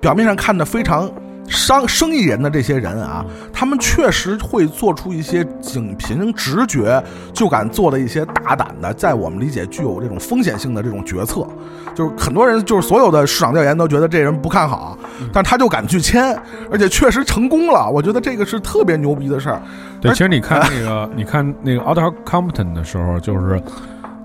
[0.00, 1.10] 表面上看的非常。
[1.52, 11.44] 商生意人的这些人啊，他们确实会做出一些仅凭直觉就敢做的一些大胆的，在我们理解具有这种风险性的这种决策。
[11.92, 14.96] 就是很多人，就是所有的市场调研都觉得这人不看好，
[15.32, 16.40] 但他就敢去签，
[16.70, 17.90] 而且确实成功了。
[17.90, 19.60] 我觉得这个是特别牛逼的事儿。
[20.00, 23.60] 对，其实你看那个，你看那个 Auto Compton 的时候，就是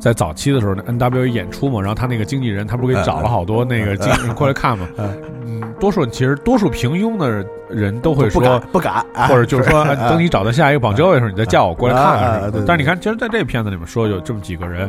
[0.05, 4.87] 在早期的时候，N W 演出嘛，然后他那个经纪人，他不是给找了好多那个经纪人过来看嘛。
[4.99, 5.73] 嗯。
[5.79, 12.63] 多数其实多数平庸的人都会说不敢，或者就是说 等你找到下一个榜交的时候，你再叫我过来看看。
[12.67, 14.87] 但是你看，其实在这片子里面说有这么几个人，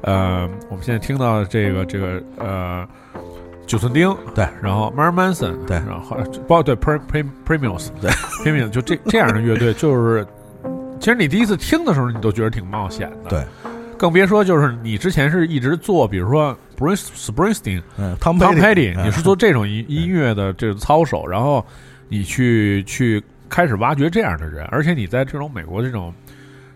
[0.00, 2.84] 呃，我们现在听到这个这个呃，
[3.68, 6.16] 九寸钉对，然后 Mar Manson 对，然后
[6.48, 8.10] 包括对 Pre Pre Premiums 对。
[8.44, 10.26] Premium 就这这样的乐队，就是
[10.98, 13.44] 其实你第一次听的时候，你都觉得挺冒险的，对。
[13.96, 21.64] 更别说就是你之前是一直做，比如说 Bruce Springsteen，嗯，Tom Petty，你是做这种音 音乐的这种操守，然后
[22.08, 26.12] 你去去开始挖掘这样的人，而且你在这种美国这种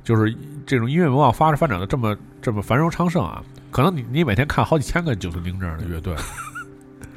[0.02, 0.34] 就是
[0.66, 6.14] 这种音乐文化发发展的这么这么繁荣昌盛啊，可能你你每天看好几千个九寸钉这样的乐队，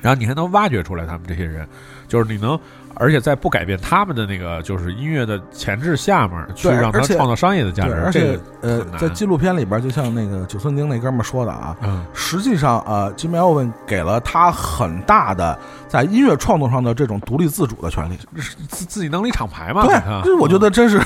[0.03, 1.67] 然后你还能挖掘出来他们这些人，
[2.07, 2.59] 就是你能。
[2.95, 7.93] 而且在不改变他们的那个就是音乐的潜质下面，去让他创造商业的价值。
[7.95, 11.75] 而且，呃，在纪录片里边，就像那个九寸钉那哥们说的啊，
[12.13, 18.15] 实际上啊，Jimmy Iovine 给了他很大的在音乐创作上的这种独立自主的权利，
[18.69, 19.87] 自自己能立厂牌嘛？
[19.87, 21.01] 对，就是我觉得真是。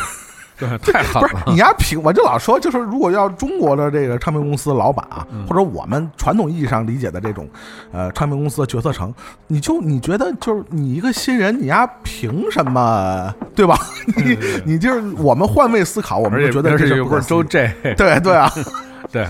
[0.84, 1.44] 对，太狠了！
[1.48, 7.48] 你丫凭我就老说，就是如果要中国的这个唱片公司老板啊，或者我们传统意义上理解的这种，
[7.92, 9.14] 呃，唱片公司的决策层，
[9.48, 13.78] 你就你觉得就是你一个新人，你丫凭什么，对吧？
[14.18, 17.72] 你你就是我们换位思考，我们就觉得这是不是周 J？
[17.96, 18.52] 对对啊，
[19.12, 19.28] 对，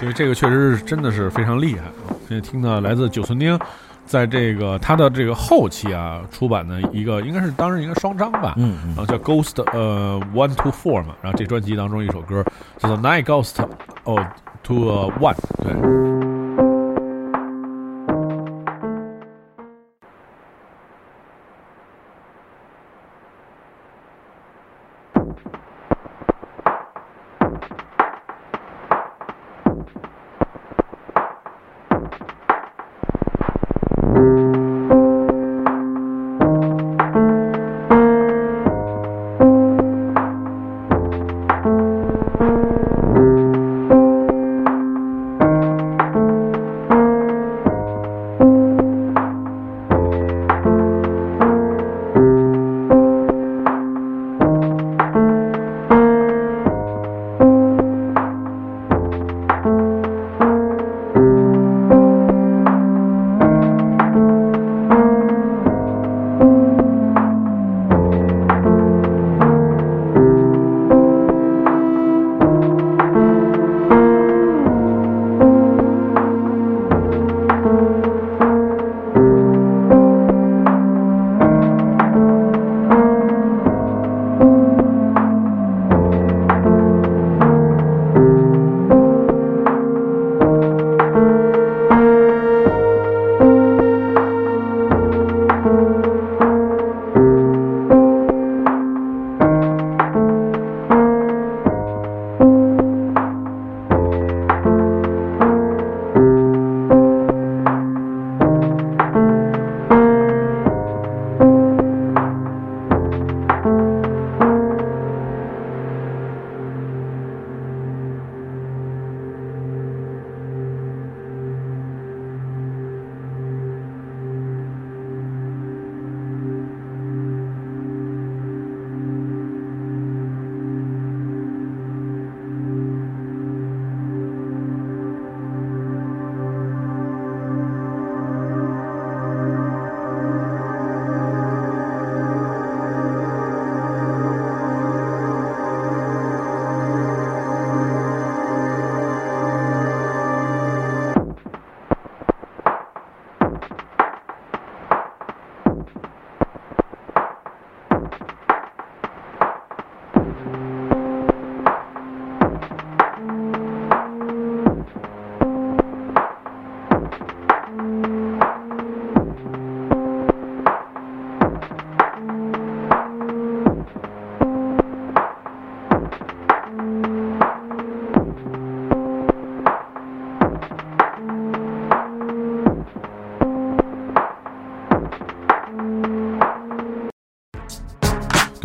[0.00, 2.16] 所以这个确实是真的是非常厉害啊。
[2.28, 3.58] 现在听到来自九寸钉。
[4.06, 12.44] 在这个他的这个后期啊，出版的一个应该是当时应该双张吧，嗯，然后叫 Ghost 呃 One to Four 嘛，然后这专辑当中一首歌
[12.78, 13.62] 叫做 Nine Ghost
[14.04, 14.24] 哦
[14.62, 16.35] To One，对。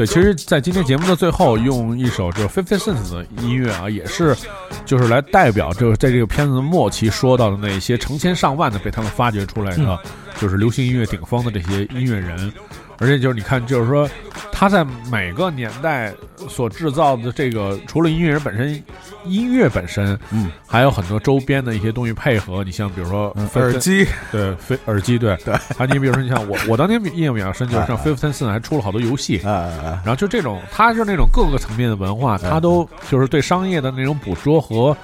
[0.01, 4.35] 对，其实，在今天节目的最后，用一首这 Fifty Cent 的音乐啊，也是
[4.83, 9.99] 就是来代表，就是在这个片子的末期说到的那些成千上万的被他们发掘出来的，
[10.39, 12.51] 就是流行音乐顶峰的这些音乐人。
[12.97, 14.09] 而且就是你看，就是说
[14.51, 16.11] 他在每个年代
[16.49, 18.83] 所制造的这个，除了音乐人本身，
[19.25, 22.63] 音乐本身，嗯，还有很多周边的一些东西配合。
[22.63, 25.53] 你像比如说耳机，对，非耳机，对对。
[25.77, 34.95] 还有你比如说，你像我， 我当年印象比较深，就是像 Fifty Cent 还出了好多游戏，然后就这种，它是那种各个层面的文化，它都就是对商业的那种捕捉和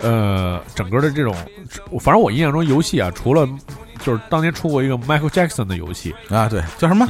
[0.00, 1.34] 呃整个的这种，
[2.00, 3.48] 反正我印象中游戏啊，除了。
[4.04, 7.06] 就是当年出过一个 Michael Jackson 的游戏啊，对，叫什么？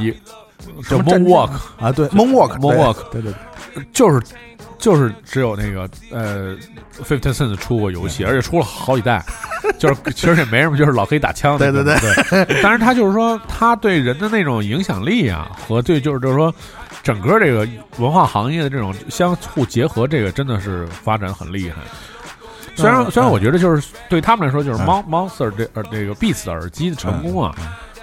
[0.89, 3.33] 叫 Moonwalk 啊，对，Moonwalk，Moonwalk，对对，
[3.91, 4.21] 就是
[4.77, 6.55] 就是只有那个呃
[7.03, 9.23] ，Fifty Cent 出过游戏，而且出了好几代，
[9.77, 11.95] 就是其实也没什么，就是老黑打枪，对对对。
[12.45, 12.61] 对。
[12.61, 16.53] 但是他就是说，他对人的那种影响力啊，和对就是就是说，
[17.01, 21.77] 整个这个文化行业的这种相互结合，这个真的是发展很厉害。
[22.75, 27.55] 虽然虽然我觉得就是对他们来说，就是 Mon Monster 这呃这个 Beats 的耳机的成功啊，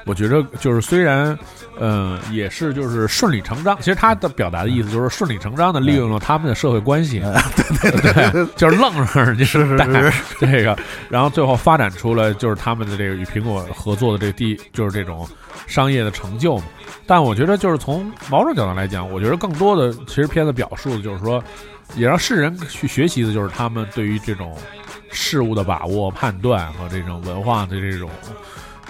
[0.07, 1.39] 我觉得就是虽然
[1.79, 7.21] 嗯也是就是顺理成章，其实他的表达的意思就是顺理成章的利用了他们的社会关系，
[7.83, 9.79] 对对对，就是愣着人家是是
[10.11, 10.77] 是这个，
[11.09, 15.29] 然后最后发展出了就是他们的这个与苹果合作的这第就是这种
[15.67, 16.65] 商业的成就嘛。
[17.07, 21.43] 但我觉得就是从某种角度来讲，我觉得更多的其实片子表述的就是说。
[21.97, 24.57] 也让世人去学习的，就是他们对于这种
[25.11, 28.09] 事物的把握、判断和这种文化的这种，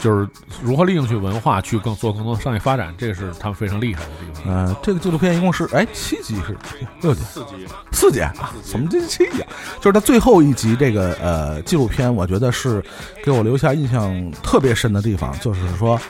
[0.01, 0.28] 就是
[0.62, 4.42] 如何利用去文化去更做更多的商业发展，这个是他们非常厉害的地方。
[4.46, 6.57] 嗯，这个纪录片一共是哎七集是
[7.03, 8.32] 六集四集四集啊？
[8.64, 9.44] 怎么这七集？
[9.80, 12.82] 就是他最后一集这个呃纪录片，我觉得是
[13.22, 16.01] 给我留下印象特别深的地方，就是说。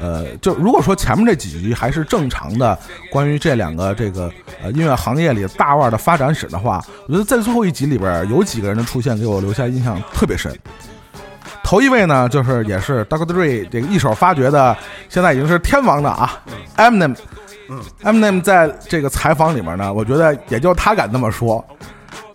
[0.00, 2.78] 呃，就如果说前面这几集还是正常的，
[3.10, 4.30] 关于这两个这个
[4.62, 10.56] 呃音乐行业里大腕的发展史的话，我觉得在最后一集里边有几个人的出现给我留下印象特别深。
[11.68, 14.74] 头一位呢，就是也是 d o c t r Dre 这个一手发掘的，
[15.10, 16.40] 现在已经是天王的啊
[16.78, 17.14] ，Eminem。
[17.68, 21.62] 嗯，Eminem 在这个采访里面呢，我觉得也就他敢那么说。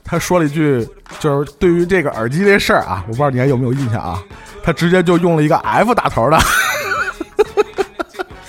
[0.04, 0.88] 他说了一句，
[1.20, 4.22] 就是对于这个耳机这事儿啊，我不知道你还有没有印象啊？
[4.62, 6.40] 他直接就用了一个 F 打头的。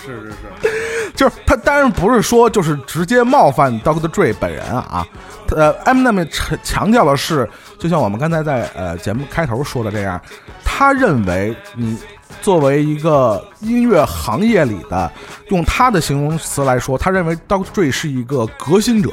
[0.05, 4.07] 是是是， 就是他当然不是说就是直接冒犯 Dr.
[4.09, 5.07] Dre 本人啊，
[5.49, 7.49] 呃，Eminem 强强调的是，
[7.79, 10.21] 就像我们刚才在呃节目开头说的这样，
[10.65, 11.99] 他认为你
[12.41, 15.11] 作为一个音乐行业里的，
[15.49, 17.67] 用他的形容词来说，他认为 Dr.
[17.75, 19.11] Dre 是一个革新者，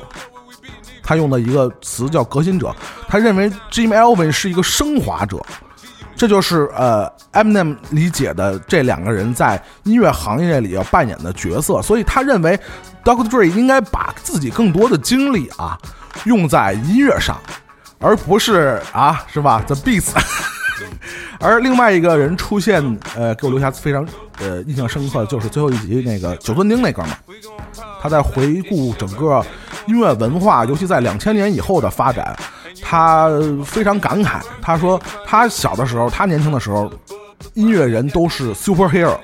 [1.03, 2.75] 他用的一个词叫革新者，
[3.07, 5.43] 他认为 Jim Elvin 是一个升华者。
[6.13, 12.59] 这就是呃，Eminem 理解的这两个人在音乐行业里要扮演的角色，所以他认为
[13.03, 13.27] Dr.
[13.27, 15.75] Dre 应该把自己更多的精力啊
[16.25, 17.39] 用在音乐上，
[18.01, 20.09] 而不是啊，是吧？The Beats。
[21.39, 22.83] 而另外一个人出现，
[23.15, 24.05] 呃，给我留下非常
[24.39, 27.17] 呃印象深刻的就是最后一集那个九寸钉那哥们儿，
[28.01, 29.43] 他在回顾整个
[29.85, 32.35] 音乐文化，尤其在两千年以后的发展。
[32.81, 33.29] 他
[33.63, 36.91] 非常感慨，他说他小的时候，他年轻的时候，
[37.53, 39.17] 音乐人都是 superhero，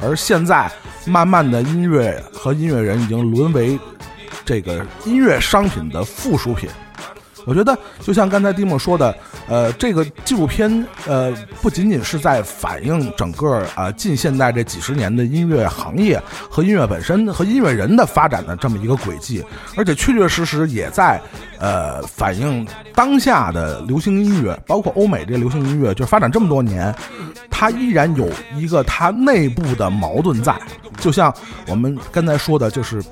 [0.00, 0.70] 而现在
[1.06, 3.78] 慢慢的音乐和音乐人已经沦为
[4.44, 6.68] 这个音乐商品的附属品。
[7.46, 9.14] 我觉得就像刚才蒂莫说的，
[9.48, 16.20] 呃，这个纪录片呃不仅仅是在反映整个啊近现代这几十年的音乐行业
[16.50, 19.44] 和音乐本身和音乐人的发展的这么一个轨迹，
[19.76, 21.20] 而且确确实实也在
[21.58, 26.94] 呃反映当下的流行音乐，包括欧美这流行音乐，就发展这么多年，
[27.50, 30.54] 它依然有一个它内部的矛盾在，
[30.98, 31.34] 就像
[31.68, 33.02] 我们刚才说的，就是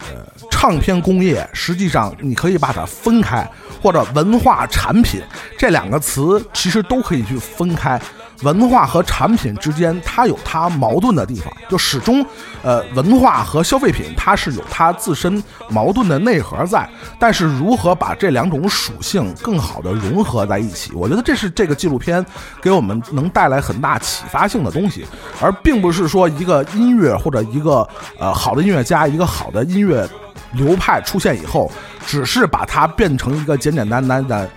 [0.00, 3.48] 呃唱片工业，实际上你可以把它分开。
[3.82, 5.22] 或者文化产品
[5.56, 7.98] 这两个词其实都可以去分开，
[8.42, 12.24] 文化和产品之间它有它矛盾的地方，就始终，
[12.62, 16.88] 呃，文化和消费品它是有它自身矛盾的内核在，
[17.18, 22.24] 但是如何把这两种属性更好的融合在一起，我觉得这是这个纪录片
[22.62, 25.06] 给我们能带来很大启发性的东西，
[25.40, 27.86] 而并不是说一个音乐或者一个
[28.18, 30.08] 呃好的音乐家，一个好的音乐。
[30.54, 31.70] 流派出现以后，
[32.04, 34.50] 只是把它变成一个简简单单的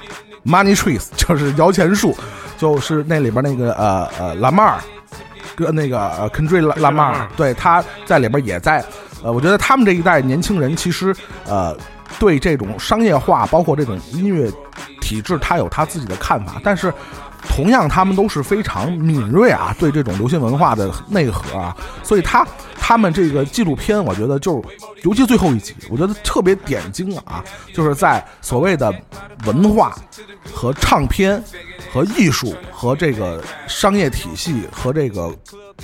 [0.43, 2.17] money trees，就是摇钱树，
[2.57, 4.79] 就是那里边那个呃呃拉马尔，
[5.55, 8.83] 跟那个呃 Kendrick 拉拉马尔，对，他在里边也在，
[9.23, 11.75] 呃，我觉得他们这一代年轻人其实呃
[12.19, 14.51] 对这种商业化，包括这种音乐
[15.01, 16.93] 体制，他有他自己的看法，但是
[17.49, 22.45] 同样他们都是非常敏锐啊，对这种流行文化的内核啊，所以他。
[22.85, 27.41] 他们这个纪录片，我觉得就是，尤其最后一集，我觉得特别点睛啊，
[27.73, 28.93] 就是在所谓的
[29.45, 29.97] 文化
[30.53, 31.41] 和唱片
[31.93, 35.33] 和艺术和这个商业体系和这个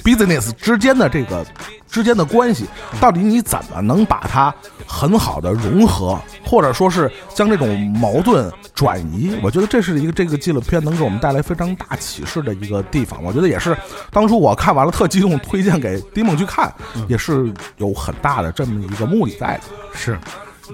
[0.03, 1.45] business 之间的这个
[1.87, 2.65] 之间的关系，
[2.99, 4.53] 到底你怎么能把它
[4.85, 9.37] 很好的融合，或者说是将这种矛盾转移？
[9.41, 13.23] 我觉得这是一个这个纪录片能给我们带来非常大启示的一个地方。
[13.23, 13.75] 我觉得也是
[14.11, 16.73] 当初我看完了特激动，推荐给丁梦去看，
[17.07, 19.63] 也是有很大的这么一个目的在的。
[19.93, 20.17] 是，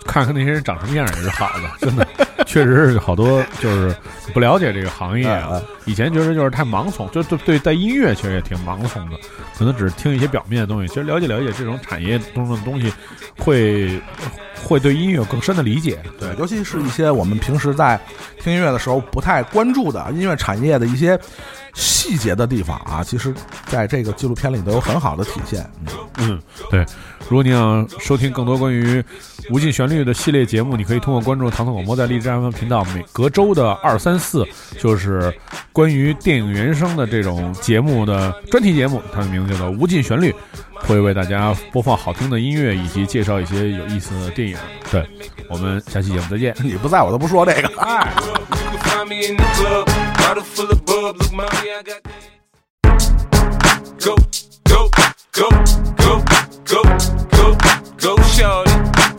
[0.06, 2.08] 看看那些人长什么样也是好的， 真的，
[2.46, 3.96] 确实是好多就是
[4.34, 5.62] 不了解这个行业啊。
[5.86, 9.18] 以前觉得就是太盲从，就对对，在音乐其实也挺盲从的，
[9.58, 10.88] 可能只是听一些表面的东西。
[10.88, 12.92] 其实了解了解这种产业当中的东西，
[13.38, 14.02] 会
[14.64, 16.00] 会对音乐有更深的理解。
[16.20, 18.00] 对，尤其是一些我们平时在
[18.40, 21.20] 听音乐的时候不太关注的音乐产业的一些
[21.76, 23.34] 细节的地方啊，其实
[23.68, 25.70] 在这个纪录片里都有很好的体现。
[26.18, 26.86] 嗯，对。
[27.28, 29.04] 如果你想收听更多关于
[29.50, 34.48] 无尽旋律的系列节目，你可以通过关注唐宋广播在荔枝 FM 频道，每隔周的二三四
[34.80, 35.34] 就是
[35.74, 40.32] 关于电影原声的这种节目的专题节目，它的名字叫做《无尽旋律》，
[40.76, 44.56] 会为大家播放好听的音乐以及介绍一些有意思的电影。
[44.92, 45.04] 对
[45.50, 46.56] 我们下期节目再见。
[46.64, 47.62] 你不在我都不说这个。
[47.62, 48.65] You
[49.04, 49.88] me in the club,
[50.18, 51.18] bottle full of bub.
[51.18, 52.32] Look, mommy, I got that.
[54.00, 54.16] go,
[54.64, 54.90] go,
[55.34, 55.50] go,
[55.98, 56.24] go,
[56.64, 56.82] go,
[57.32, 57.58] go,
[57.98, 58.75] go, shorty.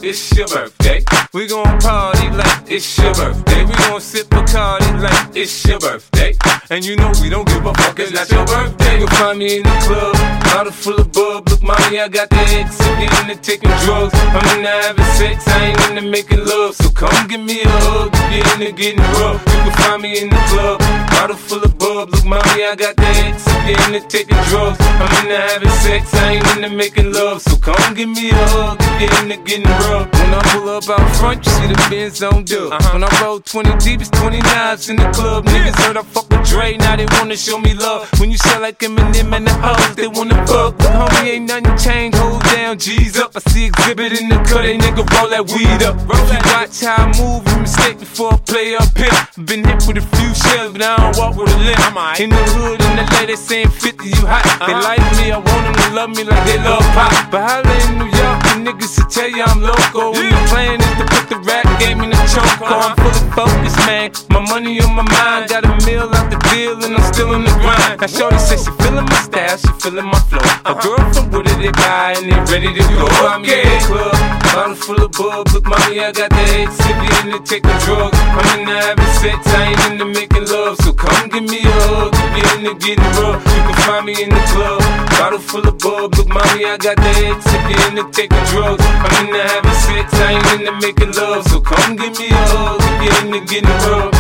[0.09, 1.03] It's your birthday.
[1.35, 3.65] We gon' party like it's your birthday.
[3.65, 6.33] We gon' sip a party like it's your birthday.
[6.71, 9.01] And you know we don't give a fuck, it's not your birthday.
[9.01, 11.49] You'll find me in the club, bottle full of bub.
[11.49, 12.81] Look, mommy, I got the X.
[12.81, 14.15] I'm into taking drugs.
[14.15, 16.77] I'm into having sex, I ain't into making love.
[16.77, 19.43] So come give me a hug, you're into getting rough.
[19.43, 20.79] You can find me in the club,
[21.11, 22.11] bottle full of bub.
[22.11, 23.43] Look, mommy, I got the X.
[23.49, 24.79] I'm into taking drugs.
[24.81, 27.43] I'm into having sex, I ain't into making love.
[27.43, 29.96] So come give me a hug, you're into getting rough.
[30.05, 32.73] When I pull up out front, you see the Benz on dub.
[32.93, 35.47] When I roll 20 deep, it's 20 knives in the club.
[35.47, 38.09] Niggas heard I fuck with Dre, now they wanna show me love.
[38.21, 40.77] When you sell like Eminem and the hoes, they wanna fuck.
[40.79, 43.33] But homie, ain't nothing changed, hold down, G's up.
[43.37, 45.97] I see exhibit in the cut, they nigga roll that weed up.
[45.97, 49.45] If you watch how I move, you mistake before I play up here.
[49.45, 52.21] Been hit with a few shells, but I don't walk with a limp.
[52.21, 54.45] In the hood, in the lady saying 50, you hot.
[54.67, 57.13] They like me, I want them to love me like they love pop.
[57.31, 59.61] But holla in New York, the niggas will tell you I'm
[59.95, 62.45] When the plan is to put the rap game in the choke.
[62.63, 64.11] Oh, I'm fully focused, man.
[64.31, 67.45] My money on my mind, got a meal out the deal, and I'm still in
[67.45, 68.01] the grind.
[68.01, 70.45] Now, Shorty says she feeling my style, she feeling my flow.
[70.67, 73.07] A girl from Wooded, they buy, and they ready to go.
[73.25, 74.17] I'm in the club,
[74.53, 75.49] bottle full of bub.
[75.53, 78.19] Look, mommy, I got the head sippy into taking drugs.
[78.21, 80.77] I'm into having sex, I ain't into making love.
[80.85, 83.41] So come give me a hug, if you're into getting rough.
[83.41, 84.81] You can find me in the club,
[85.17, 86.15] bottle full of bub.
[86.17, 88.85] Look, mommy, I got the head sippy into taking drugs.
[88.85, 91.47] I'm into having sex, I ain't into making love.
[91.49, 94.13] So come give me a hug, if you're into getting rough.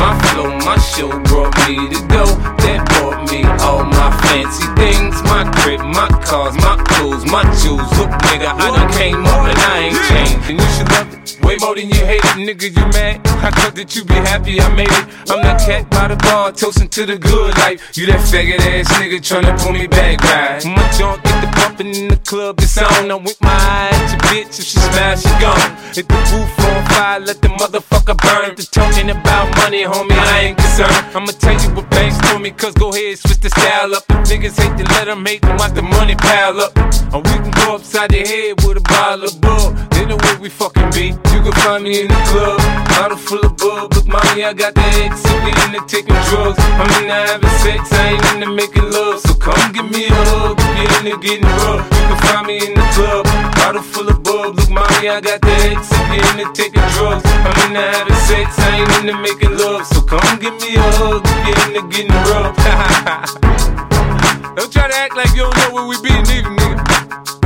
[0.00, 2.24] My flow, my show brought me to go.
[2.62, 5.22] That brought me all my fancy things.
[5.24, 7.88] My crib, my cars, my clothes, my jewels.
[7.98, 10.50] Look, nigga, I done came up and I ain't changed.
[10.50, 11.21] And you should love it.
[11.52, 13.20] Way more than you hate it, nigga, you mad?
[13.44, 15.04] I thought that you be happy I made it.
[15.28, 17.92] I'm that cat by the bar, toasting to the good life.
[17.92, 20.64] You that faggot ass nigga tryna pull me back, right?
[20.64, 23.10] My junk get the bumping in the club, it's on.
[23.10, 25.60] I'm with my eye at your bitch, if she smash, she gone.
[25.92, 28.56] Hit the roof on fire, let the motherfucker burn.
[28.56, 30.96] The talking about money, homie, I ain't concerned.
[31.12, 34.08] I'ma tell you what banks told me, cause go ahead, switch the style up.
[34.08, 36.72] If niggas hate to let them hate them, watch the money pile up.
[37.12, 39.91] Or we can go upside the head with a bottle of bug.
[40.02, 41.14] They know where we fucking be.
[41.30, 42.58] You can find me in the club,
[42.90, 43.94] bottle full of bug.
[43.94, 46.58] Look, mommy, I got the X, we into taking drugs.
[46.58, 49.20] I'm into having sex, I ain't into making love.
[49.20, 51.86] So come give me a hug, if you're into getting rough.
[51.86, 54.56] You can find me in the club, bottle full of bug.
[54.58, 57.22] Look, mommy, I got the X, we into taking drugs.
[57.22, 59.86] I'm into having sex, I ain't into making love.
[59.86, 62.58] So come give me a hug, if you're into getting rough.
[64.58, 67.41] don't try to act like you don't know where we be, neither, nigga.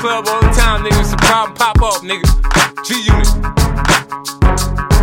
[0.00, 1.00] Club all the time, nigga.
[1.00, 2.22] It's a problem, pop off, nigga.
[2.86, 4.97] G Unit.